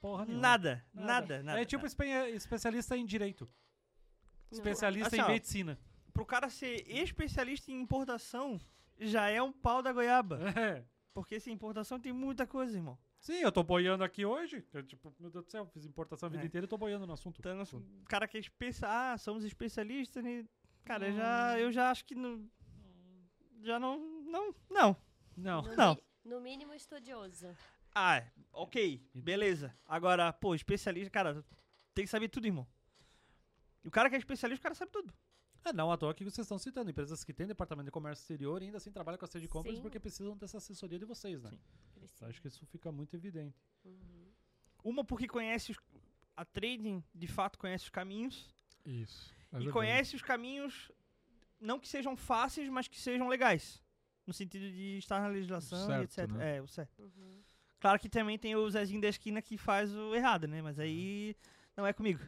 [0.00, 0.40] Porra nenhuma.
[0.42, 1.60] nada, nada, nada.
[1.60, 1.88] É tipo nada.
[1.88, 3.48] espe- especialista em direito.
[4.50, 5.78] Especialista Assim, em ó, medicina.
[6.12, 8.58] Pro cara ser especialista em importação,
[8.98, 10.38] já é um pau da goiaba.
[10.58, 10.84] É.
[11.12, 12.96] Porque assim, importação tem muita coisa, irmão.
[13.18, 14.64] Sim, eu tô boiando aqui hoje.
[14.72, 16.46] Eu, tipo, meu Deus do céu, fiz importação a vida É.
[16.46, 17.38] inteira e tô boiando no assunto.
[17.40, 17.60] Então,
[18.00, 20.44] o cara que é especialista, ah, somos especialistas, né?
[20.84, 22.48] Cara, eu já, eu já acho que não,
[23.62, 24.96] já não, não, não.
[25.36, 25.62] Não.
[25.62, 25.94] No, Não.
[25.94, 27.56] mi- no mínimo estudioso.
[27.94, 28.22] Ah,
[28.52, 29.74] ok, beleza.
[29.86, 31.44] Agora, pô, especialista, cara,
[31.94, 32.66] tem que saber tudo, irmão.
[33.82, 35.12] E o cara que é especialista, o cara sabe tudo.
[35.64, 36.90] É, não à toa que vocês estão citando.
[36.90, 39.48] Empresas que têm departamento de comércio exterior e ainda assim trabalham com a sede de
[39.48, 39.82] compras Sim.
[39.82, 41.50] porque precisam dessa assessoria de vocês, né?
[42.20, 43.58] Eu acho que isso fica muito evidente.
[43.84, 44.32] Uhum.
[44.84, 45.78] Uma porque conhece os,
[46.36, 48.48] a trading, de fato, conhece os caminhos.
[48.86, 49.34] Isso.
[49.52, 50.90] É e conhece os caminhos,
[51.60, 53.82] não que sejam fáceis, mas que sejam legais.
[54.26, 56.36] No sentido de estar na legislação certo, e etc.
[56.36, 56.56] né?
[56.56, 57.02] É, o certo.
[57.02, 57.40] Uhum.
[57.80, 60.60] Claro que também tem o Zezinho da esquina que faz o errado, né?
[60.62, 61.34] Mas aí
[61.76, 62.20] não é comigo.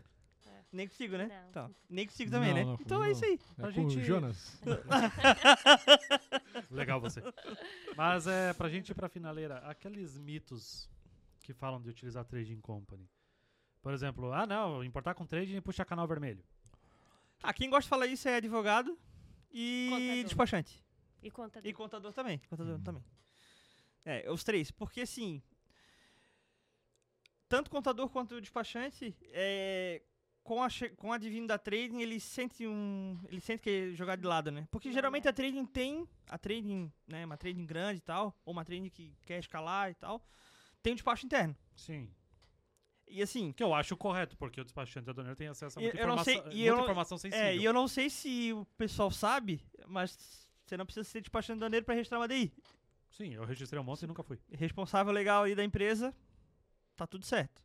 [0.47, 0.63] É.
[0.73, 1.29] Nem contigo, né?
[1.29, 1.49] Não.
[1.51, 2.65] Então, nem contigo também, Não, né?
[2.65, 3.39] não, então é isso aí.
[3.59, 4.61] É pra gente- Jonas.
[6.71, 7.23] Legal você.
[7.97, 10.89] Mas é pra gente ir pra finaleira, aqueles mitos
[11.43, 13.09] que falam de utilizar trading company.
[13.83, 16.43] Por exemplo, ah não, importar com trading e puxar canal vermelho.
[17.43, 18.97] Ah, quem gosta de falar isso é advogado
[19.51, 20.25] e Contador.
[20.25, 20.85] despachante.
[21.23, 22.39] E conta E contador também.
[22.49, 22.83] Contador Uhum.
[22.83, 23.05] também.
[24.05, 24.71] É, os três.
[24.71, 25.43] Porque assim.
[27.49, 30.03] Tanto contador quanto despachante, é,
[30.43, 33.19] com, a, com a advindo da trading, ele sente um.
[33.29, 34.67] Ele sente que é jogar de lado, né?
[34.71, 35.31] Porque Não geralmente é.
[35.31, 36.09] a trading tem.
[36.29, 37.25] A trading, né?
[37.27, 38.35] Uma trading grande e tal.
[38.45, 40.25] Ou uma trading que quer escalar e tal.
[40.83, 41.55] Tem um despacho interno.
[41.77, 42.11] Sim.
[43.13, 43.53] E assim.
[43.53, 46.35] Que eu acho correto, porque o despachante aduaneiro tem acesso a muita eu não sei-
[46.35, 47.45] informação, e muita eu não- informação sensível.
[47.47, 51.59] É, e eu não sei se o pessoal sabe, mas você não precisa ser despachante
[51.59, 52.53] aduaneiro para registrar uma DI.
[53.11, 54.39] Sim, eu registrei um monte e nunca fui.
[54.51, 56.15] responsável legal aí da empresa,
[56.97, 57.63] tá tudo certo.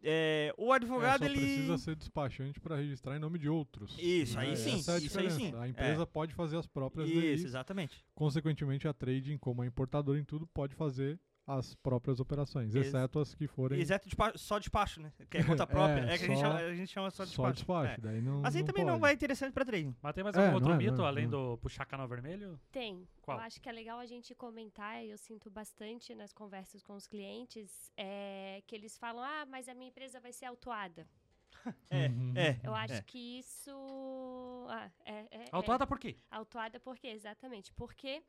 [0.00, 1.34] É, o É, advogado, só ele.
[1.40, 3.96] precisa ser despachante para registrar em nome de outros.
[3.98, 4.56] Isso, aí né?
[4.56, 5.52] sim, Essa é a isso aí sim.
[5.56, 5.70] A É.
[5.70, 7.44] empresa pode fazer as próprias Isso, DIs.
[7.44, 8.04] exatamente.
[8.14, 11.18] Consequentemente, a trading, como é importadora em tudo, pode fazer
[11.48, 15.10] as próprias operações, Ex- exceto as que forem Exceto despa- só despacho, né?
[15.30, 16.02] Que é conta própria.
[16.02, 17.46] É, É, que a, gente chama, a gente chama só despacho.
[17.46, 17.92] só despacho.
[17.94, 17.96] É.
[17.98, 19.00] Daí não, Mas aí não também não pode.
[19.00, 19.96] vai interessante pra trading.
[20.02, 21.30] Mas tem mais É, algum não outro é, mito, não é, além não.
[21.52, 22.60] do puxar canal vermelho?
[22.70, 23.08] Tem.
[23.22, 23.38] Qual?
[23.38, 26.94] Eu acho que é legal a gente comentar, e eu sinto bastante nas conversas com
[26.94, 31.06] os clientes, é, que eles falam, ah, mas a minha empresa vai ser autuada.
[31.90, 32.32] É, Uhum.
[32.36, 32.58] é.
[32.62, 33.02] Eu acho É.
[33.02, 34.66] que isso...
[34.70, 35.44] Ah, é, é, é.
[35.50, 36.14] Autuada por quê?
[36.30, 37.08] Autuada por quê?
[37.08, 37.72] Exatamente.
[37.72, 38.22] Porque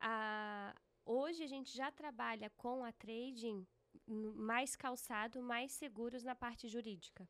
[0.00, 0.74] a,
[1.04, 3.66] hoje a gente já trabalha com a trading
[4.06, 7.28] n- mais calçado, mais seguros na parte jurídica.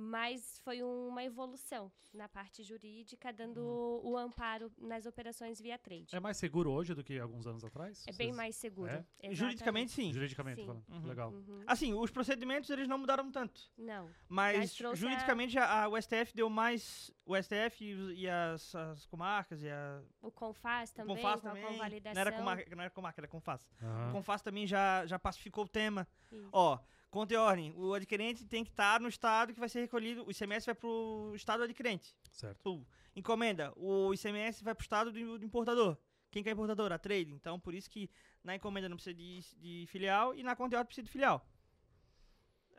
[0.00, 4.12] Mas foi uma evolução na parte jurídica, dando Uhum.
[4.12, 6.14] o amparo nas operações via trade.
[6.14, 8.02] É mais seguro hoje do que alguns anos atrás?
[8.06, 8.90] É bem Vocês- mais seguro.
[9.20, 9.34] É?
[9.34, 10.12] Juridicamente, sim.
[10.12, 10.66] Juridicamente Sim.
[10.66, 10.84] falando.
[10.88, 11.06] Uhum.
[11.06, 11.30] Legal.
[11.32, 11.62] Uhum.
[11.66, 13.60] Assim, os procedimentos eles não mudaram tanto.
[13.76, 14.08] Não.
[14.28, 15.84] Mas, Mas juridicamente a...
[15.84, 17.10] a- o STF deu mais.
[17.26, 20.00] O STF e, e as, as comarcas e a.
[20.22, 21.66] O CONFAS o também, Confas com a também.
[21.66, 22.14] convalidação.
[22.14, 23.70] Não era comarca, não era comarca, era Confas.
[24.08, 26.06] O Confas também já, já pacificou o tema.
[26.32, 26.48] Isso.
[26.52, 26.78] Ó,
[27.10, 27.72] conta e ordem.
[27.76, 30.24] O adquirente tem que estar no estado que vai ser recolhido.
[30.26, 32.14] O ICMS vai pro estado do adquirente.
[32.30, 32.86] Certo.
[33.14, 33.72] Encomenda.
[33.76, 35.96] O ICMS vai pro estado do, do importador.
[36.30, 36.92] Quem que é importador?
[36.92, 37.32] A trade.
[37.32, 38.10] Então, por isso que
[38.44, 41.46] na encomenda não precisa de, de filial e na conta e ordem precisa de filial.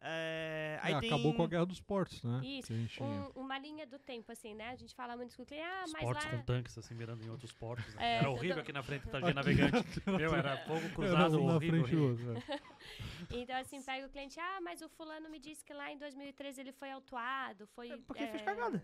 [0.01, 1.09] É, aí É, tem...
[1.09, 2.41] Acabou com a guerra dos portos, né?
[2.43, 3.03] Isso.
[3.03, 4.69] Um- uma linha do tempo, assim, né?
[4.69, 6.31] A gente fala muito com o cliente, ah, Os mas portos lá...
[6.31, 7.93] com tanques assim mirando em outros portos.
[7.95, 8.01] né?
[8.03, 10.01] É, era horrível aqui na frente do Targia Navegante.
[10.07, 11.83] Meu, era fogo Era cruzado na horrível.
[11.85, 12.33] frente horrível.
[12.35, 12.53] outro.
[12.53, 13.39] é.
[13.41, 16.61] Então, assim, pega o cliente, ah, mas o fulano me disse que lá em 2013
[16.61, 17.91] ele foi autuado, foi...
[17.91, 18.81] É porque fez é, cagada.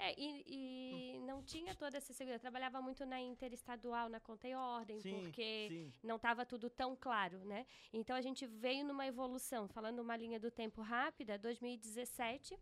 [0.00, 2.40] É, e, e não tinha toda essa segurança.
[2.40, 5.92] Trabalhava muito na interestadual, na conta e ordem, Sim, porque sim.
[6.02, 7.66] não estava tudo tão claro, né?
[7.92, 12.56] Então a gente veio numa evolução, falando uma linha do tempo rápida, 2017,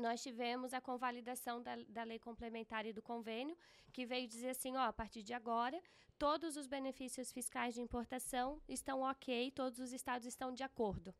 [0.00, 3.56] nós tivemos a convalidação da, da lei complementar e do convênio,
[3.92, 5.80] que veio dizer assim, ó, a partir de agora,
[6.18, 11.14] todos os benefícios fiscais de importação estão ok, todos os estados estão de acordo.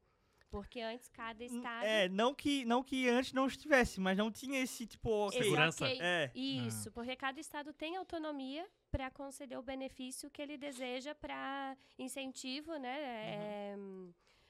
[0.55, 1.85] Porque antes cada estado...
[1.85, 5.11] É, não que, não que antes não estivesse, mas não tinha esse tipo.
[5.11, 5.85] ok, esse Segurança.
[5.85, 5.99] ok.
[6.01, 6.31] É.
[6.33, 12.77] Isso, porque cada estado tem autonomia para conceder o benefício que ele deseja para incentivo,
[12.77, 12.97] né?
[13.01, 13.77] é,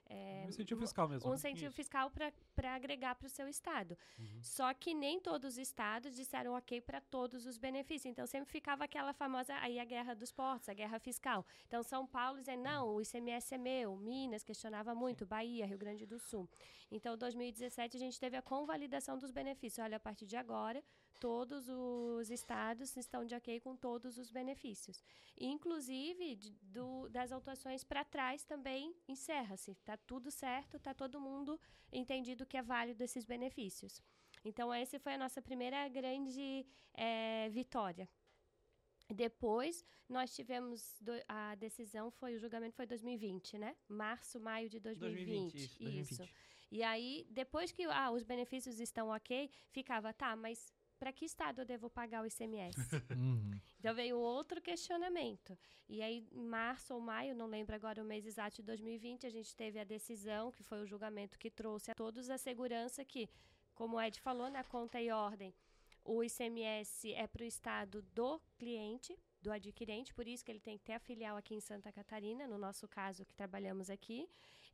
[0.08, 1.26] é, Um incentivo fiscal mesmo.
[1.28, 1.36] um né?
[1.36, 1.76] incentivo Isso.
[1.76, 3.96] fiscal para agregar para o seu estado.
[4.18, 4.42] Uhum.
[4.42, 8.06] Só que nem todos os estados disseram ok para todos os benefícios.
[8.10, 11.44] Então sempre ficava aquela famosa aí a guerra dos portos, a guerra fiscal.
[11.66, 16.04] Então São Paulo dizendo não, o ICMS é meu, Minas questionava muito, Bahia, Rio Grande
[16.06, 16.48] do Sul.
[16.90, 19.82] Então 2017 a gente teve a convalidação dos benefícios.
[19.82, 20.82] Olha, a partir de agora
[21.18, 25.02] todos os estados estão de ok com todos os benefícios.
[25.54, 29.70] Inclusive, de- do- das autuações para trás também encerra-se.
[29.70, 31.60] Está tudo certo, está todo mundo
[31.92, 34.02] entendido que é válido esses benefícios.
[34.44, 38.08] Então, essa foi a nossa primeira grande eh, vitória.
[39.08, 43.76] Depois, nós tivemos do- a decisão, foi o julgamento foi 2020, né?
[43.88, 45.52] Março, maio de 2020.
[45.52, 45.78] 2020, isso,
[46.18, 46.34] 2020.
[46.70, 50.72] E aí, depois que ah, os benefícios estão ok, ficava, tá, mas
[51.04, 52.78] para que estado eu devo pagar o ICMS?
[53.14, 53.60] Uhum.
[53.78, 55.58] Então veio outro questionamento.
[55.86, 59.30] E aí, em março ou maio, não lembro agora o mês exato de 2020, a
[59.30, 63.28] gente teve a decisão, que foi o julgamento que trouxe a todos a segurança que,
[63.74, 65.54] como o Ed falou, na conta e ordem,
[66.02, 70.78] o ICMS é para o estado do cliente, do adquirente, por isso que ele tem
[70.78, 74.26] que ter a filial aqui em Santa Catarina, no nosso caso que trabalhamos aqui.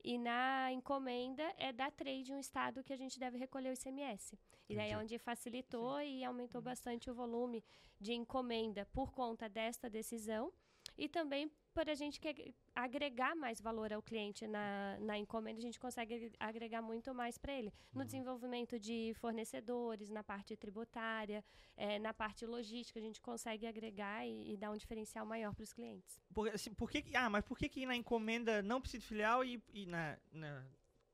[0.03, 4.39] E na encomenda é da trade, um estado que a gente deve recolher o ICMS.
[4.69, 7.63] E daí é onde facilitou e aumentou bastante o volume
[8.01, 10.53] de encomenda por conta desta decisão.
[10.97, 15.63] E também para a gente que agregar mais valor ao cliente na, na encomenda, a
[15.63, 17.73] gente consegue agregar muito mais para ele.
[17.95, 21.45] No desenvolvimento de fornecedores, na parte tributária,
[21.77, 25.63] eh, na parte logística, a gente consegue agregar e, e dar um diferencial maior para
[25.63, 26.21] os clientes.
[26.35, 29.45] Por, assim, por que, ah, mas por que, que na encomenda não precisa de filial
[29.45, 30.67] e, e na, na-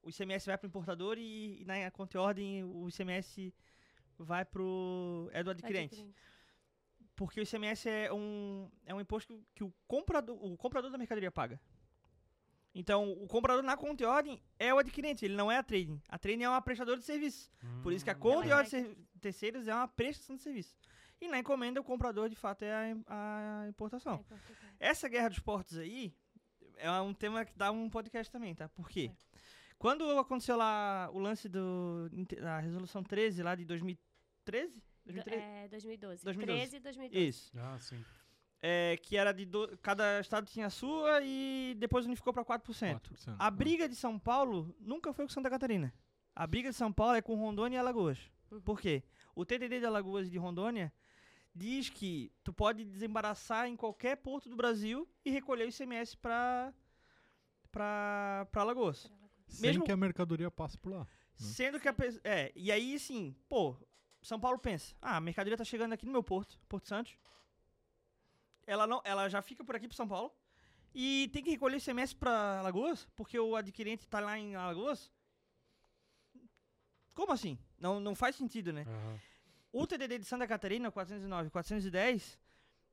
[0.03, 3.53] o ICMS vai pro importador e, e na conta e ordem o ICMS
[4.19, 5.29] vai pro.
[5.33, 5.97] é do adquirente?
[7.17, 11.31] Porque o ICMS é um, é um imposto que, o, comprador, o comprador da mercadoria
[11.33, 11.59] paga.
[12.75, 15.99] Então, o comprador na conta e ordem é o adquirente, ele não é a trading.
[16.11, 17.51] A trading é uma prestadora de serviço.
[17.83, 18.19] Por isso que a Hum.
[18.19, 20.77] conta e ordem de terceiros é uma prestação de serviço.
[21.19, 24.23] E na encomenda, o comprador, de fato, é a, a importação.
[24.79, 26.13] Essa guerra dos portos aí
[26.77, 28.69] é um tema que dá um podcast também, tá?
[28.69, 29.11] Por quê?
[29.79, 32.11] Quando aconteceu lá o lance do,
[32.43, 34.83] da resolução 13 lá de 2013?
[35.13, 35.43] 2013?
[35.43, 36.25] É, 2012.
[36.25, 36.61] 2012.
[36.61, 37.29] 13 e 2012.
[37.29, 37.53] Isso.
[37.59, 38.05] Ah, sim.
[38.63, 39.45] É, que era de.
[39.45, 43.01] do- cada estado tinha a sua e depois unificou para 4%.
[43.01, 43.37] 4%.
[43.39, 45.93] A briga de São Paulo nunca foi com Santa Catarina.
[46.35, 48.19] A briga de São Paulo é com Rondônia e Alagoas.
[48.51, 48.61] Uhum.
[48.61, 49.03] Por quê?
[49.35, 50.93] O TDD de Alagoas e de Rondônia
[51.55, 56.73] diz que tu pode desembaraçar em qualquer porto do Brasil e recolher o ICMS para
[57.71, 59.11] para Alagoas.
[59.49, 61.07] Sem mesmo- que a mercadoria passe por lá.
[61.35, 62.21] Sendo que a pessoa.
[62.25, 63.77] É, e aí assim, pô,
[64.27, 67.17] São Paulo pensa: ah, a mercadoria tá chegando aqui no meu porto, Porto Santos.
[68.67, 70.35] Ela, não, ela já fica por aqui pro São Paulo.
[70.93, 75.13] E tem que recolher ICMS pra Alagoas, porque o adquirente tá lá em Alagoas.
[77.15, 77.57] Como assim?
[77.79, 78.85] Não, não faz sentido, né?
[78.89, 79.21] Aham.
[79.73, 82.39] O TDD de Santa Catarina, 409 e 410,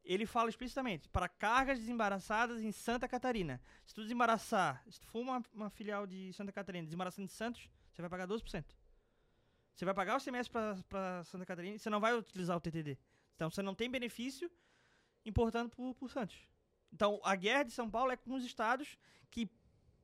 [0.03, 3.59] ele fala explicitamente para cargas desembaraçadas em Santa Catarina.
[3.85, 7.69] Se tu desembaraçar, se tu for uma, uma filial de Santa Catarina desembaraçando em Santos,
[7.91, 8.65] você vai pagar 12%.
[9.75, 12.97] Você vai pagar o ICMS para Santa Catarina e você não vai utilizar o TTD.
[13.35, 14.49] Então você não tem benefício
[15.25, 16.37] importando por, por Santos.
[16.91, 18.97] Então a guerra de São Paulo é com os estados
[19.31, 19.49] que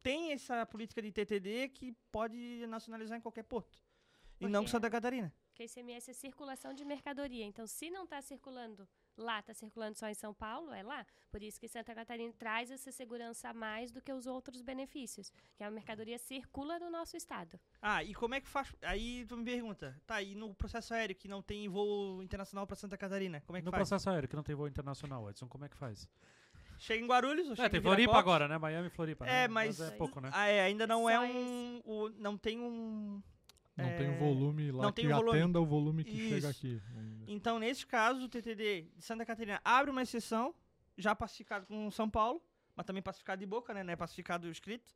[0.01, 3.83] têm essa política de TTD que pode nacionalizar em qualquer porto.
[4.39, 5.33] E não com Porque- Santa Catarina.
[5.49, 7.43] Porque ICMS é circulação de mercadoria.
[7.45, 8.87] Então, se não está circulando
[9.19, 11.05] lá, está circulando só em São Paulo, é lá.
[11.31, 15.31] Por isso que Santa Catarina traz essa segurança a mais do que os outros benefícios.
[15.55, 17.59] Que a mercadoria circula no nosso estado.
[17.81, 18.73] Ah, e como é que faz?
[18.81, 22.75] Aí tu me pergunta, tá, e no processo aéreo que não tem voo internacional para
[22.75, 23.87] Santa Catarina, como é que No faz?
[23.87, 26.07] processo aéreo, que não tem voo internacional, Edson, como é que faz?
[26.77, 28.57] Chega em Guarulhos, ou É, chega tem em Floripa agora, né?
[28.57, 29.25] Miami e Floripa.
[29.25, 29.47] É, né?
[29.49, 30.29] mas- é pouco, né?
[30.33, 33.21] Ah, é, ainda não é um, o- não tem um
[33.83, 35.37] Não tem É, o volume lá não que tem o volume.
[35.37, 36.47] atenda o volume que chega Isso.
[36.47, 36.81] aqui.
[36.97, 37.25] ainda.
[37.27, 40.53] Então, nesse caso, o TTD de Santa Catarina abre uma exceção,
[40.97, 42.41] já pacificado com São Paulo,
[42.75, 43.83] mas também pacificado de boca, né?
[43.83, 44.93] Não é pacificado escrito.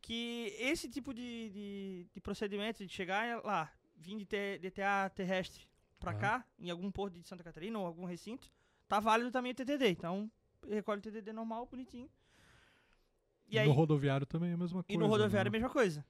[0.00, 5.66] Que esse tipo de, de, de procedimento de chegar lá, vir de DTA terrestre
[5.98, 6.20] pra Aham.
[6.20, 8.50] cá, em algum porto de Santa Catarina ou algum recinto,
[8.86, 9.88] tá válido também o TTD.
[9.88, 10.30] Então,
[10.68, 12.10] recolhe o TTD normal, bonitinho.
[13.48, 14.98] E, E aí, no rodoviário também é a mesma e coisa.
[15.00, 15.58] no rodoviário é a né?
[15.58, 16.04] mesma coisa.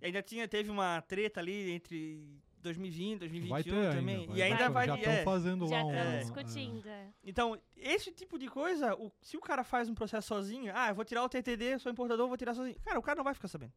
[0.00, 4.16] E ainda tinha, teve uma treta ali entre 2020 2021 Vai ter também.
[4.22, 4.36] ainda.
[4.36, 4.86] e ainda vai.
[4.86, 5.22] Já estão é.
[5.24, 5.90] fazendo Já lá um.
[5.90, 6.18] estamos é.
[6.20, 6.88] discutindo.
[6.88, 7.12] é.
[7.24, 10.94] Então, esse tipo de coisa, o- se o cara faz um processo sozinho, ah, eu
[10.94, 12.78] vou tirar o TTD, sou importador, vou tirar sozinho.
[12.80, 13.72] Cara, o cara não vai ficar sabendo.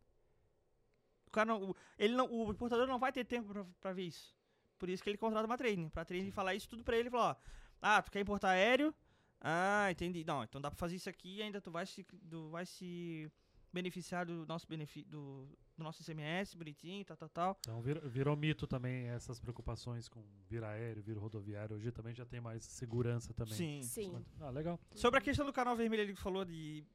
[1.27, 4.03] O, cara não, o, ele não, o importador não vai ter tempo pra, pra ver
[4.03, 4.35] isso.
[4.79, 5.89] Por isso que ele contrata uma trading.
[5.89, 7.35] Pra trading falar isso tudo pra ele e falar, ó,
[7.81, 8.93] ah, tu quer importar aéreo?
[9.39, 10.23] Ah, entendi.
[10.25, 13.31] Não, então dá pra fazer isso aqui e ainda tu vai se, tu vai se
[13.71, 15.47] beneficiar do nosso benefício, do,
[15.79, 17.57] do nosso ICMS, bonitinho, tal, tal, tal.
[17.61, 21.75] Então vir- virou mito também essas preocupações com vir aéreo, vir rodoviário.
[21.77, 23.53] Hoje também já tem mais segurança também.
[23.55, 23.81] Sim.
[23.81, 24.25] Sim.
[24.39, 24.79] Ah, legal.
[24.93, 26.85] Sobre a questão do canal vermelho ali que falou de.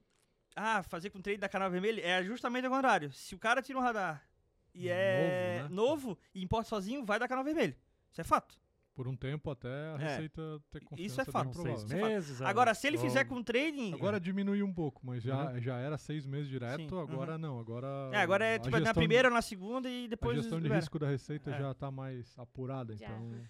[0.54, 3.10] Ah, fazer com trade da canal vermelho, é justamente o contrário.
[3.12, 4.24] Se o cara tira um radar
[4.72, 5.74] e é Novo, né?
[5.74, 7.74] novo e importa sozinho, vai dar canal vermelho.
[8.12, 8.54] Isso é fato.
[8.94, 9.98] Por um tempo até a É.
[9.98, 10.40] receita
[10.70, 11.02] ter confiança.
[11.12, 11.52] Isso é fato.
[11.60, 12.40] Seis meses.
[12.40, 13.92] é, Agora, se ele fizer com trading.
[13.92, 15.60] Agora diminuiu um pouco, mas já, Uhum.
[15.60, 17.58] já era seis meses direto, Sim, agora não.
[17.58, 20.38] Agora, É, agora é tipo na gestão- primeira ou na segunda e depois.
[20.38, 20.80] a gestão de libera.
[20.80, 21.58] risco da receita É.
[21.58, 23.06] já tá mais apurada, Já.
[23.08, 23.42] então...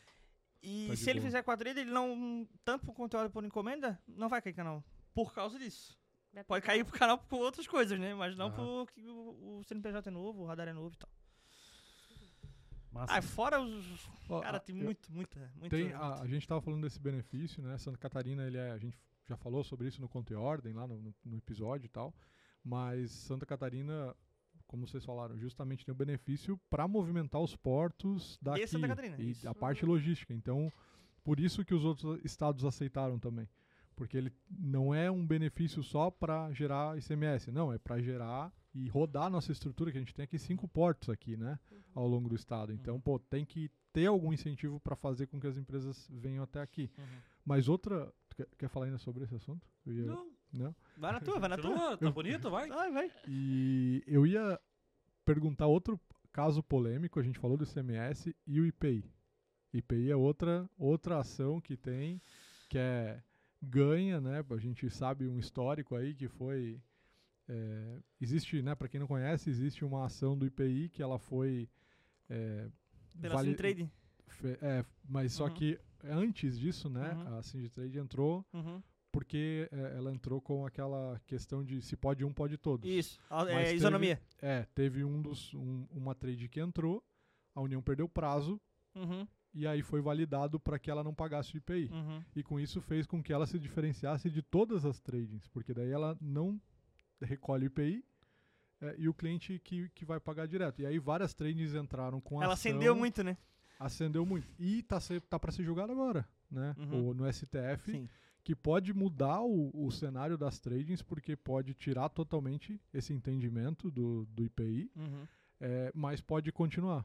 [0.62, 1.28] E Tá se ele boa.
[1.28, 2.48] fizer com a trade, ele não.
[2.64, 4.82] Tanto por conteúdo por encomenda, não vai cair canal.
[5.12, 5.94] Por causa disso.
[6.46, 8.14] Pode cair pro canal por outras coisas, né?
[8.14, 8.56] Mas não Aham.
[8.86, 11.10] porque o, o CNPJ é novo, o radar é novo e tal.
[12.94, 13.12] Massa.
[13.14, 14.08] Ah, fora os.
[14.28, 15.52] Ó, Cara, tem eu- muito, muita.
[15.58, 17.76] muito Tem, a, a gente tava falando desse benefício, né?
[17.76, 20.86] Santa Catarina, ele é, a gente já falou sobre isso no Conto e Ordem, lá
[20.86, 22.14] no, no- no episódio e tal.
[22.64, 24.14] Mas Santa Catarina,
[24.66, 28.66] como vocês falaram, justamente tem o benefício para movimentar os portos daqui.
[28.66, 29.48] Santa Catarina, e isso.
[29.48, 30.32] a parte logística.
[30.32, 30.72] Então,
[31.22, 33.48] por isso que os outros estados aceitaram também.
[33.96, 38.88] Porque ele não é um benefício só para gerar ICMS, não, é para gerar e
[38.88, 41.58] rodar a nossa estrutura, que a gente tem aqui cinco portos aqui, né,
[41.94, 42.72] ao longo do estado.
[42.72, 43.00] Então, Uhum.
[43.00, 46.90] pô, tem que ter algum incentivo para fazer com que as empresas venham até aqui.
[46.98, 47.04] Uhum.
[47.44, 49.64] Mas outra, tu quer, quer falar ainda sobre esse assunto?
[49.86, 50.30] Eu ia- Não.
[50.52, 50.74] não?
[50.96, 51.96] Vai na tua, vai na tua.
[51.96, 52.68] Tá bonito, vai.
[52.68, 53.12] Vai, vai.
[53.28, 54.60] E eu ia
[55.24, 56.00] perguntar outro
[56.32, 59.04] caso polêmico, a gente falou do ICMS e o IPI.
[59.72, 62.20] IPI é outra, outra ação que tem,
[62.68, 63.22] que é
[63.62, 64.44] ganha, né?
[64.50, 66.80] A gente sabe um histórico aí que foi.
[67.48, 68.74] É, existe, né?
[68.74, 71.68] Para quem não conhece, existe uma ação do IPI que ela foi.
[72.28, 72.68] É,
[73.20, 73.90] Pela vali- Trade.
[74.62, 75.54] é, mas só Uhum.
[75.54, 77.12] que antes disso, né?
[77.14, 77.38] Uhum.
[77.38, 78.82] A Sinditrade entrou Uhum.
[79.12, 82.88] porque é, ela entrou com aquela questão de se pode um, pode todos.
[82.90, 83.20] Isso.
[83.30, 84.20] a- Mas É, teve- isonomia.
[84.40, 87.04] É, teve um dos, um- uma trade que entrou,
[87.54, 88.60] a União perdeu prazo
[88.94, 89.26] Uhum.
[89.52, 91.88] e aí foi validado para que ela não pagasse o IPI.
[91.92, 92.22] Uhum.
[92.34, 95.90] E com isso fez com que ela se diferenciasse de todas as tradings, porque daí
[95.90, 96.60] ela não
[97.24, 98.04] recolhe o IPI
[98.80, 100.80] é, e o cliente que, que vai pagar direto.
[100.82, 103.36] E aí várias tradings entraram com Ela ação, acendeu muito, né?
[103.78, 104.46] Acendeu muito.
[104.58, 106.74] E tá, se- tá para ser julgado agora, né?
[106.78, 107.06] Uhum.
[107.06, 108.08] Ou no STF, Sim.
[108.44, 114.26] que pode mudar o, o cenário das tradings, porque pode tirar totalmente esse entendimento do,
[114.26, 115.26] do IPI, Uhum.
[115.60, 117.04] é, mas pode continuar.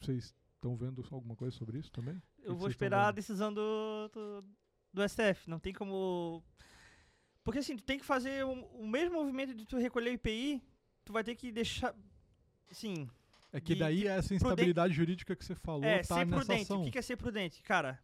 [0.00, 2.20] Vocês estão vendo alguma coisa sobre isso também?
[2.42, 4.44] Eu que vou esperar a decisão do, do,
[4.94, 5.48] do STF.
[5.48, 6.42] Não tem como.
[7.44, 10.62] Porque assim, tu tem que fazer o, o mesmo movimento de tu recolher o IPI,
[11.04, 11.94] tu vai ter que deixar.
[12.70, 13.08] Assim,
[13.52, 16.62] É que de- daí essa instabilidade jurídica que você falou é, tá ser nessa prudente.
[16.62, 16.82] ação.
[16.82, 17.62] O que é ser prudente?
[17.62, 17.98] Cara,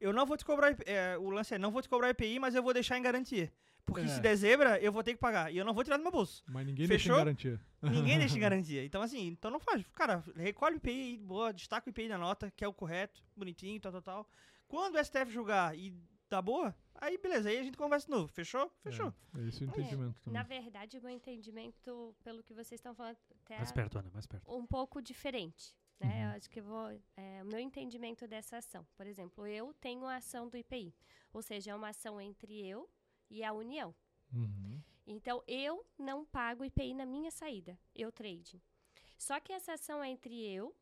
[0.00, 0.76] eu não vou te cobrar.
[0.86, 3.52] É, o lance é, não vou te cobrar IPI, mas eu vou deixar em garantia.
[3.86, 4.06] Porque É.
[4.08, 5.50] se der zebra, eu vou ter que pagar.
[5.50, 6.44] E eu não vou tirar do meu bolso.
[6.46, 7.16] Mas ninguém Fechou?
[7.16, 7.60] deixa em garantia.
[7.82, 8.84] Ninguém deixa em garantia.
[8.84, 9.82] Então, assim, então não faz.
[9.94, 13.80] Cara, recolhe o IPI boa, destaca o IPI na nota, que é o correto, bonitinho,
[13.80, 14.28] tal, tal, tal.
[14.68, 15.94] Quando o STF julgar e
[16.28, 18.28] tá boa, aí beleza, aí a gente conversa de novo.
[18.28, 18.70] Fechou?
[18.82, 19.12] Fechou.
[19.34, 20.34] É, é esse o entendimento também.
[20.34, 24.26] Na verdade, o meu entendimento, pelo que vocês estão falando, até Mais perto, Ana, mais
[24.26, 24.50] perto.
[24.52, 25.74] um pouco diferente.
[26.00, 26.24] Né?
[26.24, 26.36] Eu Uhum.
[26.36, 27.02] acho que eu vou.
[27.16, 28.86] é, o meu entendimento dessa ação.
[28.96, 30.94] Por exemplo, eu tenho a ação do IPI.
[31.32, 32.88] Ou seja, é uma ação entre eu
[33.28, 33.92] e a União.
[34.32, 34.80] Uhum.
[35.06, 38.62] Então, eu não pago IPI na minha saída, eu trade.
[39.18, 40.72] Só que essa ação é entre eu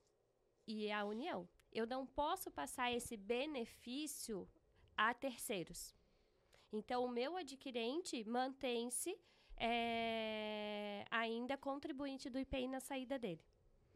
[0.67, 1.49] e a União.
[1.73, 4.47] Eu não posso passar esse benefício
[4.97, 5.95] a terceiros.
[6.73, 9.17] Então, o meu adquirente mantém-se
[9.57, 13.41] é, ainda contribuinte do IPI na saída dele.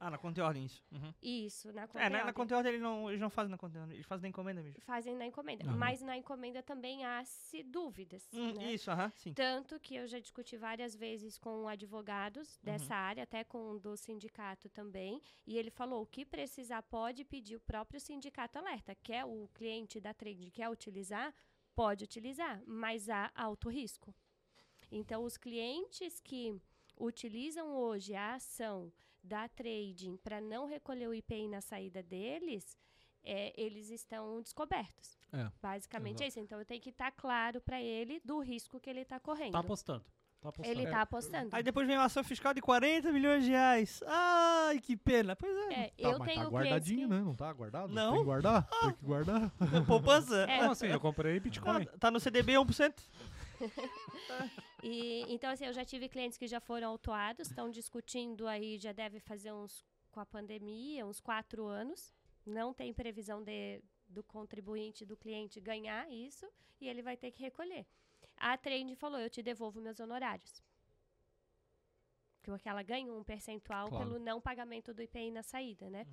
[0.02, 0.82] Ah, na conta e ordem isso.
[0.90, 1.12] Uhum.
[1.20, 3.58] Isso, na conta É, e na, na e ordem eles não, eles não fazem na
[3.58, 4.80] conta e ordem, eles fazem na encomenda mesmo.
[4.80, 5.64] Fazem na encomenda.
[5.64, 5.76] Aham.
[5.76, 8.26] Mas na encomenda também há-se dúvidas.
[8.32, 8.72] Hum, né?
[8.72, 9.34] Isso, aham, sim.
[9.34, 13.94] Tanto que eu já discuti várias vezes com advogados dessa área, até com o do
[13.94, 19.50] sindicato também, e ele falou que precisar pode pedir o próprio sindicato alerta, quer o
[19.52, 21.34] cliente da trade quer utilizar,
[21.74, 24.14] pode utilizar, mas há alto risco.
[24.90, 26.58] Então, os clientes que
[26.98, 28.90] utilizam hoje a ação
[29.22, 32.76] da trading para não recolher o IPI na saída deles,
[33.22, 35.18] é, eles estão descobertos.
[35.32, 36.24] É, Basicamente exato.
[36.24, 36.40] é isso.
[36.40, 39.52] Então eu tenho que estar claro para ele do risco que ele está correndo.
[39.52, 40.04] Tá apostando.
[40.40, 40.70] Tá apostando.
[40.70, 41.48] ele está apostando.
[41.52, 44.02] Aí depois vem uma ação fiscal de 40 milhões de reais.
[44.06, 45.36] Ai, que pena.
[45.36, 45.72] Pois é.
[45.74, 47.14] É, Tá, eu mas tenho tá guardadinho, que...
[47.14, 47.20] né?
[47.20, 47.92] Não tá guardado?
[47.92, 48.12] Não.
[48.12, 48.68] Tem que guardar?
[48.80, 49.52] Tem que guardar.
[49.86, 50.46] Poupança.
[50.48, 50.58] É.
[50.60, 50.86] Como assim?
[50.86, 51.86] Eu comprei Bitcoin.
[51.92, 52.94] Ah, Tá no CDB 1%?
[54.82, 58.92] E, então, assim, eu já tive clientes que já foram autuados, estão discutindo aí, já
[58.92, 62.14] deve fazer uns, com a pandemia, uns quatro anos.
[62.46, 66.46] Não tem previsão de, do contribuinte, do cliente ganhar isso,
[66.80, 67.86] e ele vai ter que recolher.
[68.38, 70.62] A Trend falou, eu te devolvo meus honorários.
[72.42, 74.06] Porque ela ganha um percentual Claro.
[74.06, 76.06] pelo não pagamento do IPI na saída, né?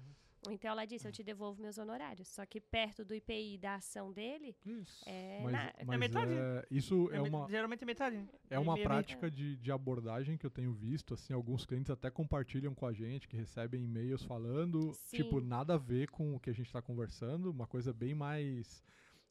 [0.50, 2.28] Então ela disse, eu te devolvo meus honorários.
[2.28, 5.04] Só que perto do IPI da ação dele, Isso.
[5.06, 6.32] é, Mas, na- mas metade.
[6.34, 8.30] é- isso é me- uma, Geralmente é metade.
[8.50, 11.14] é uma prática de, de abordagem que eu tenho visto.
[11.14, 15.18] Assim, alguns clientes até compartilham com a gente, que recebem e-mails falando, Sim.
[15.18, 18.84] tipo, nada a ver com o que a gente está conversando, uma coisa bem mais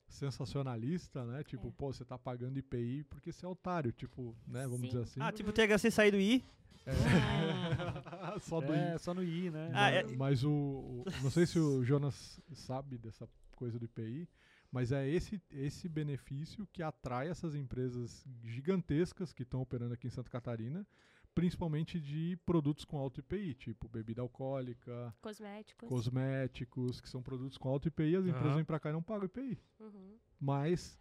[0.09, 1.43] sensacionalista, né?
[1.45, 1.73] Tipo, É.
[1.77, 4.63] pô, você tá pagando IPI porque você é otário, tipo, né?
[4.63, 4.87] Vamos Sim.
[4.89, 5.21] dizer assim.
[5.21, 6.45] Ah, tipo o THC sair do I.
[8.41, 9.71] Só do É, só no I, né?
[9.75, 13.85] Ah, é- Mas- Mas o, o- Não sei se o Jonas sabe dessa coisa do
[13.87, 14.29] IPI,
[14.71, 20.11] mas é esse, esse benefício que atrai essas empresas gigantescas que estão operando aqui em
[20.11, 20.87] Santa Catarina,
[21.37, 25.87] principalmente de produtos com alto IPI, tipo bebida alcoólica, cosméticos.
[25.87, 28.57] cosméticos, que são produtos com alto IPI, as empresas Aham.
[28.57, 29.59] vêm para cá e não pagam IPI.
[29.78, 30.16] Uhum.
[30.41, 30.99] Mas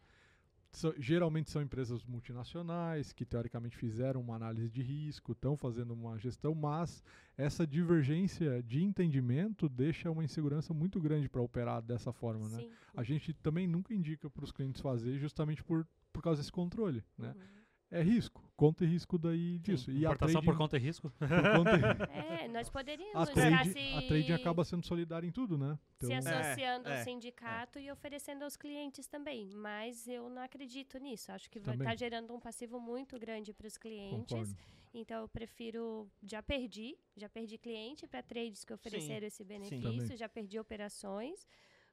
[0.71, 6.19] são- geralmente são empresas multinacionais que teoricamente fizeram uma análise de risco, estão fazendo uma
[6.19, 7.01] gestão, mas
[7.37, 12.57] essa divergência de entendimento deixa uma insegurança muito grande para operar dessa forma, né?
[12.57, 12.71] Sim.
[12.93, 17.01] A gente também nunca indica para os clientes fazer justamente por, por causa desse controle,
[17.17, 17.29] né?
[17.29, 17.55] Uhum.
[17.89, 19.91] É risco, conta e risco daí disso.
[19.91, 21.09] E a Importação trading, por conta e risco.
[21.19, 25.57] por conta É, nós poderíamos a trading, se, a trading acaba sendo solidária em tudo,
[25.57, 25.77] né?
[25.99, 29.49] se Então, associando É, ao é, sindicato e oferecendo aos clientes também.
[29.53, 31.31] Mas eu não acredito nisso.
[31.31, 34.29] Acho que vai estar gerando um passivo muito grande para os clientes.
[34.29, 34.55] concordo.
[34.93, 36.09] Então eu prefiro.
[36.23, 40.17] Já perdi, já perdi cliente para trades que ofereceram esse benefício, Também.
[40.17, 41.45] já perdi operações.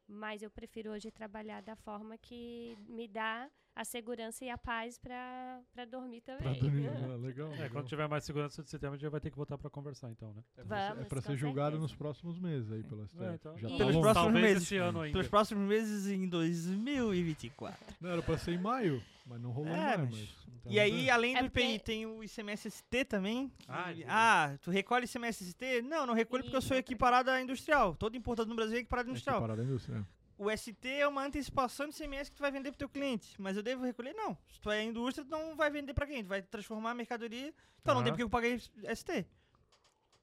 [0.06, 4.98] Mas eu prefiro hoje trabalhar da forma que me dá a segurança e a paz
[4.98, 5.60] para
[5.90, 6.60] dormir Pra também.
[6.60, 7.16] dormir, né?
[7.16, 7.48] legal.
[7.48, 7.70] É, legal.
[7.70, 10.10] quando tiver mais segurança de sistema, a gente já vai ter que voltar pra conversar,
[10.10, 10.42] então, né?
[10.58, 11.82] É pra ser- é pra ser julgado certeza.
[11.82, 13.24] nos próximos meses aí pela STF.
[13.24, 13.58] É, então.
[13.58, 14.62] Já E- tá Pelos próximos Talvez meses.
[14.64, 15.12] esse ano ainda.
[15.12, 17.96] Pelos próximos meses em 2024.
[18.00, 20.08] Não, era pra ser em maio, mas não rolou É, em maio.
[20.10, 20.28] mas-
[20.60, 23.48] então, E aí, além É do IPI, porque- tem o ICMS-ST também.
[23.58, 24.04] que- Ah, entendi.
[24.08, 25.82] Ah, tu recolhe ICMS-ST?
[25.82, 27.94] Não, não recolho porque eu sou equiparado à industrial.
[27.96, 29.36] Todo importador no Brasil é equiparado à é industrial.
[29.38, 30.06] separado da indústria.
[30.38, 33.40] O ST é uma antecipação de ICMS que tu vai vender pro teu cliente.
[33.40, 34.14] Mas eu devo recolher?
[34.14, 34.36] Não.
[34.48, 36.22] Se tu é indústria, tu não vai vender pra quem?
[36.24, 37.54] Tu vai transformar a mercadoria.
[37.80, 38.58] Então não tem porque eu paguei
[38.94, 39.26] ST.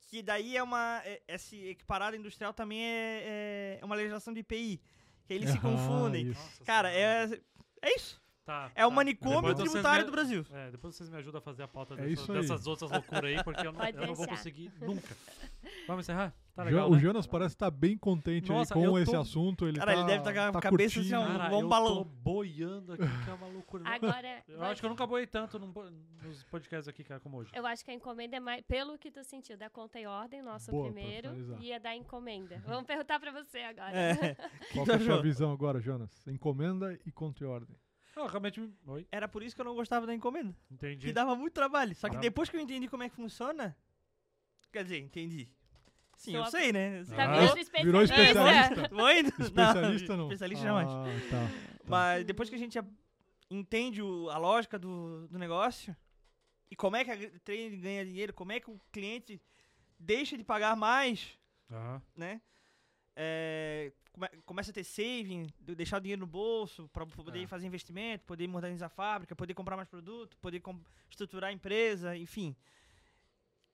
[0.09, 1.01] Que daí é uma.
[1.05, 4.81] é- Esse equiparado industrial também é, é uma legislação de IPI.
[5.25, 6.29] Que eles se Ah, confundem.
[6.31, 6.63] isso.
[6.65, 7.39] Cara, é.
[7.81, 8.19] É isso.
[8.49, 8.95] Tá, É o tá.
[8.95, 10.43] manicômio Depois tributário me- do Brasil.
[10.51, 12.41] É, depois vocês me ajudam a fazer a pauta É dessa- isso aí.
[12.41, 15.15] dessas outras loucuras aí, porque eu não, eu não vou conseguir nunca.
[15.85, 16.33] Vamos encerrar?
[16.55, 16.99] Tá Jo- legal, o né?
[16.99, 19.67] Jonas parece estar bem contente aí Nossa, com esse tô- assunto.
[19.67, 21.95] Ele Cara, tá, ele deve estar com a tá cabeça assim, Cara, Bom eu balão.
[21.97, 23.83] tô boiando aqui, que é uma loucura.
[23.87, 24.43] Agora.
[24.47, 25.71] Eu acho que eu nunca boiei tanto num
[26.23, 27.51] nos podcasts aqui, cara, como hoje.
[27.53, 28.61] Eu acho que a encomenda é mais.
[28.65, 31.61] Pelo que tu sentiu, da conta e ordem, nosso Boa, primeiro, finalizar.
[31.61, 32.61] ia dar encomenda.
[32.65, 33.91] Vamos perguntar pra você agora.
[33.95, 34.35] É.
[34.73, 36.09] Qual tu que é a sua visão agora, Jonas?
[36.27, 37.77] Encomenda e conta e ordem.
[38.15, 38.59] Ah, realmente.
[38.59, 40.55] me- Oi, Era por isso que eu não gostava da encomenda.
[40.69, 41.07] entendi.
[41.07, 41.95] Que dava muito trabalho.
[41.95, 42.19] Só que Ah.
[42.19, 43.75] depois que eu entendi como é que funciona.
[44.71, 45.47] Quer dizer, entendi.
[46.17, 47.03] Sim, Sou eu a- sei, né?
[47.05, 47.27] Tá Ah.
[47.27, 48.21] virando É, Virou especialista.
[48.21, 48.95] especialista?
[48.95, 49.29] Vou indo.
[49.29, 50.23] Especialista não?
[50.25, 50.89] Especialista jamais.
[50.89, 51.79] Ah, tá.
[51.87, 52.77] Mas depois que a gente
[53.49, 55.95] entende o- a lógica do, do negócio
[56.69, 59.41] e como é que a trade ganha dinheiro, como é que o cliente
[59.97, 61.37] deixa de pagar mais
[61.71, 62.01] Aham.
[62.15, 62.41] né?
[63.15, 67.47] É, come- começa a ter saving, de- deixar o dinheiro no bolso para poder É.
[67.47, 72.15] fazer investimento, poder modernizar a fábrica, poder comprar mais produto, poder com- estruturar a empresa,
[72.17, 72.55] enfim.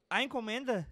[0.10, 0.88] A encomenda,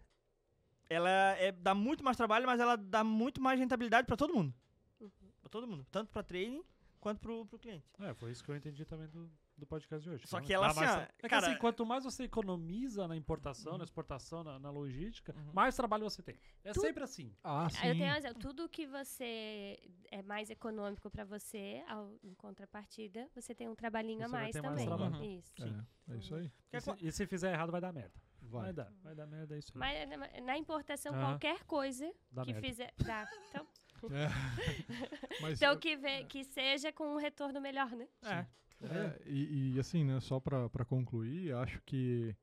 [0.90, 4.54] ela é, dá muito mais trabalho, mas ela dá muito mais rentabilidade para todo mundo.
[5.00, 5.10] Uhum.
[5.42, 6.64] Para todo mundo, tanto para trading
[7.00, 7.86] quanto pro, pro cliente.
[8.00, 9.30] É, foi isso que eu entendi também do,
[9.64, 10.28] do podcast de hoje.
[10.28, 13.16] Só Então, que ela, assim, mais é que cara- assim, quanto mais você economiza na
[13.16, 15.52] importação, na exportação, na, na logística, Uhum.
[15.54, 16.38] mais trabalho você tem.
[16.64, 17.36] É Tu- sempre assim.
[17.44, 18.00] Ah, Aí Eu sim.
[18.02, 18.40] tenho um exemplo.
[18.42, 19.80] Tudo que você
[20.12, 24.42] é mais econômico para você, ao, em contrapartida, você tem um trabalhinho Você a vai
[24.44, 24.86] mais ter mais também.
[24.98, 25.24] trabalho.
[25.26, 25.54] Isso.
[25.64, 26.52] É, é isso aí.
[26.72, 28.14] E se, e se fizer errado, vai dar merda.
[28.42, 28.74] Vai, Vai.
[28.74, 28.94] dar.
[29.02, 29.80] Vai dar merda, é isso aí.
[29.80, 32.68] Mas na- na importação, qualquer coisa Dá que merda.
[32.68, 32.94] fizer.
[32.98, 33.26] Dá.
[33.50, 33.66] Então,
[34.12, 34.28] É.
[35.42, 38.06] Mas então que, vê, que seja com um retorno melhor, né?
[38.24, 38.46] É.
[38.84, 42.36] É, e, e, assim, né, só para concluir, acho que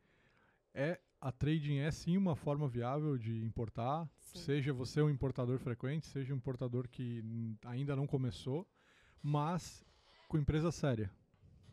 [0.74, 4.38] é a trading é sim uma forma viável de importar, Sim.
[4.38, 7.22] seja você um importador frequente, seja um importador que
[7.66, 8.66] ainda não começou,
[9.22, 9.84] mas
[10.28, 11.10] com empresa séria.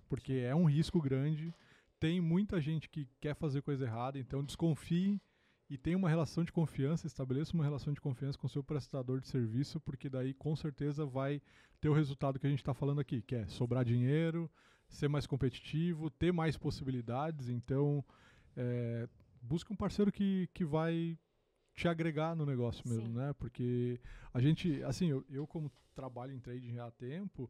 [0.09, 1.53] Porque é um risco grande,
[1.99, 5.22] tem muita gente que quer fazer coisa errada, então desconfie
[5.70, 9.20] e tenha uma relação de confiança, estabeleça uma relação de confiança com o seu prestador
[9.20, 11.41] de serviço, porque daí com certeza vai
[11.82, 14.49] ter o resultado que a gente está falando aqui, que é sobrar dinheiro,
[14.88, 17.49] ser mais competitivo, ter mais possibilidades.
[17.49, 18.03] Então,
[18.55, 19.07] é,
[19.41, 21.18] busque um parceiro que, que vai
[21.76, 23.13] te agregar no negócio mesmo, Sim.
[23.13, 23.34] né?
[23.34, 23.99] Porque
[24.34, 27.49] a gente, assim, eu, eu como trabalho em trading já há tempo,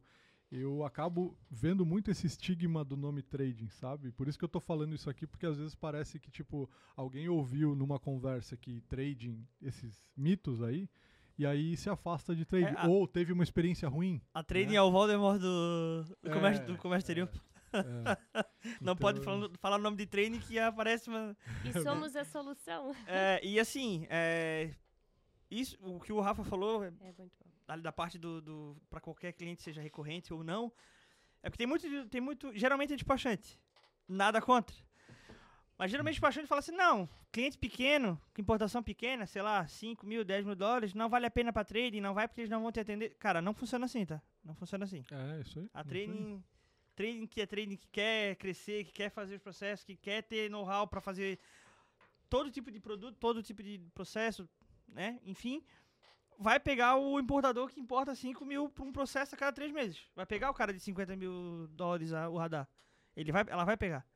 [0.50, 4.10] eu acabo vendo muito esse estigma do nome trading, sabe?
[4.12, 7.28] Por isso que eu tô falando isso aqui, porque às vezes parece que, tipo, alguém
[7.28, 10.88] ouviu numa conversa que trading, esses mitos aí,
[11.38, 12.74] e aí se afasta de trading.
[12.74, 14.20] É, a- Ou teve uma experiência ruim.
[14.34, 14.76] A trading Né?
[14.76, 17.30] é o Voldemort do, do É, comércio, do comércio exterior.
[17.72, 18.18] É.
[18.80, 21.36] Não pode Então, falar, falar o nome de trading que aparece uma...
[21.64, 22.92] E somos a solução.
[23.06, 24.74] É, e assim, é,
[25.50, 26.90] isso, o que o Rafa falou, é,
[27.76, 30.72] Da parte do, do para qualquer cliente, seja recorrente ou não,
[31.42, 33.58] é porque tem muito, tem muito, geralmente é despachante,
[34.08, 34.74] nada contra.
[35.76, 40.24] Mas geralmente o despachante fala assim, não, cliente pequeno, importação pequena, sei lá, 5 mil,
[40.24, 42.72] 10 mil dólares, não vale a pena para trading, não vai porque eles não vão
[42.72, 43.10] te atender.
[43.18, 44.20] Cara, não funciona assim, tá?
[44.44, 45.04] Não funciona assim.
[45.10, 45.70] É, isso aí.
[45.72, 46.42] A trading,
[46.96, 50.50] trading que é trading que quer crescer, que quer fazer os processos, que quer ter
[50.50, 51.38] know-how para fazer
[52.28, 54.48] todo tipo de produto, todo tipo de processo,
[54.88, 55.20] né?
[55.24, 55.62] Enfim,
[56.38, 60.00] vai pegar o importador que importa 5 mil para um processo a cada três meses.
[60.14, 62.68] Vai pegar o cara de 50 mil dólares a- o radar.
[63.16, 64.06] Ele vai, ela vai pegar.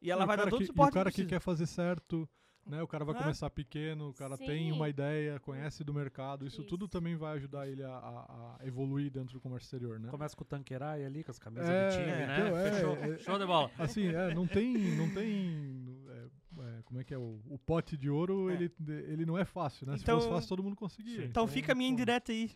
[0.00, 1.28] E ela E o vai dar todo o que, e suporte o cara que precisa.
[1.30, 2.28] quer fazer certo,
[2.66, 2.82] né?
[2.82, 3.18] O cara vai É.
[3.18, 4.72] começar pequeno, o cara tem Sim.
[4.72, 6.90] uma ideia, conhece do mercado, isso, tudo Isso.
[6.92, 10.10] também vai ajudar ele a, a- a evoluir dentro do comércio exterior, né?
[10.10, 12.36] Começa com o Tanqueray ali, com as camisas É, de time, né?
[12.40, 12.96] então, é, Fechou.
[12.96, 13.70] é- Show de bola.
[13.78, 15.81] Assim, é, não tem, não tem,
[16.82, 18.54] como é que é o, o pote de ouro, É.
[18.54, 19.96] ele, ele não é fácil, né?
[20.00, 21.22] Então- Se fosse fácil todo mundo conseguia.
[21.22, 21.24] Sim.
[21.26, 22.50] Então fica a minha indireta aí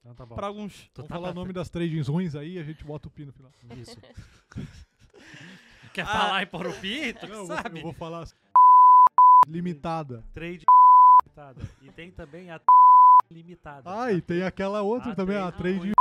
[0.00, 0.34] Então tá bom.
[0.34, 0.74] para alguns.
[0.94, 3.08] Tu Vamos tá falar o pra- nome das tradings ruins aí e a gente bota
[3.08, 3.52] o pi no final.
[3.76, 3.96] Isso.
[5.92, 6.06] Quer Ah.
[6.06, 7.12] falar em pôr o pi?
[7.14, 7.78] Tu Não, eu vou- sabe.
[7.78, 8.26] eu vou falar
[9.48, 10.24] limitada.
[10.32, 10.64] Trade
[11.22, 11.62] limitada.
[11.82, 12.60] E tem também a
[13.30, 13.82] limitada.
[13.90, 15.92] Ah, e tem aquela outra A também, a trade trade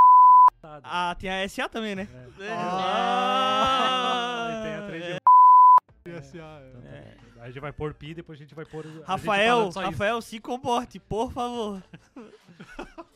[0.59, 0.81] limitada.
[0.83, 2.07] Ah, tem a SA também, né?
[2.39, 2.43] É.
[2.45, 2.51] É.
[2.51, 5.21] Ah, e tem a trade
[6.05, 6.21] É.
[6.21, 6.61] SA.
[7.47, 8.85] A gente vai pôr pi, depois a gente vai pôr.
[9.03, 9.91] Rafael, só isso.
[9.91, 11.81] Rafael, se comporte, por favor.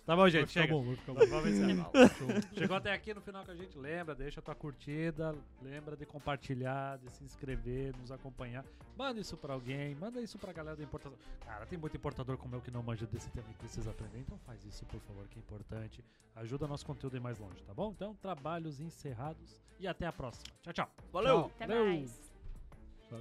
[0.05, 0.73] Tá bom, gente, chega.
[0.73, 0.95] bom, bom.
[2.57, 6.05] Chegou até aqui no final que a gente lembra, deixa a tua curtida, lembra de
[6.05, 8.65] compartilhar, de se inscrever, nos acompanhar.
[8.97, 11.17] Manda isso pra alguém, manda isso pra galera da importação.
[11.45, 14.38] Cara, tem muito importador como eu que não manja desse tema e precisa aprender, então
[14.39, 16.03] faz isso, por favor, que é importante.
[16.36, 17.91] Ajuda nosso conteúdo a ir mais longe, tá bom?
[17.91, 20.53] Então, trabalhos encerrados e até a próxima.
[20.61, 20.89] Tchau, tchau.
[21.13, 21.43] Valeu.
[21.43, 21.51] Tchau.
[21.55, 21.86] Até Valeu.
[21.86, 22.34] mais.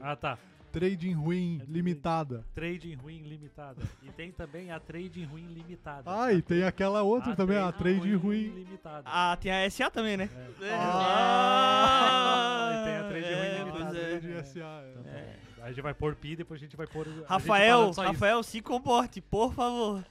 [0.00, 0.38] Ah, tá.
[0.72, 2.44] Trading ruim, É limitada.
[2.54, 3.82] Trading ruim limitada.
[4.02, 6.02] E tem também a trading ruim limitada.
[6.06, 8.48] Ah, e tem aquela outra também, a trading ruim.
[8.50, 9.02] limitada.
[9.04, 10.28] Ah, tem a SA também, né?
[10.60, 10.66] É.
[10.66, 10.74] É.
[10.74, 13.98] Ah, e tem a trade é, ruim limitada.
[13.98, 14.18] é.
[14.18, 14.84] Trading SA.
[14.90, 15.36] Então, é.
[15.56, 17.06] tá a gente vai pôr pi, depois a gente vai pôr.
[17.26, 17.90] a Rafael.
[17.92, 20.04] Rafael, se comporte, por favor.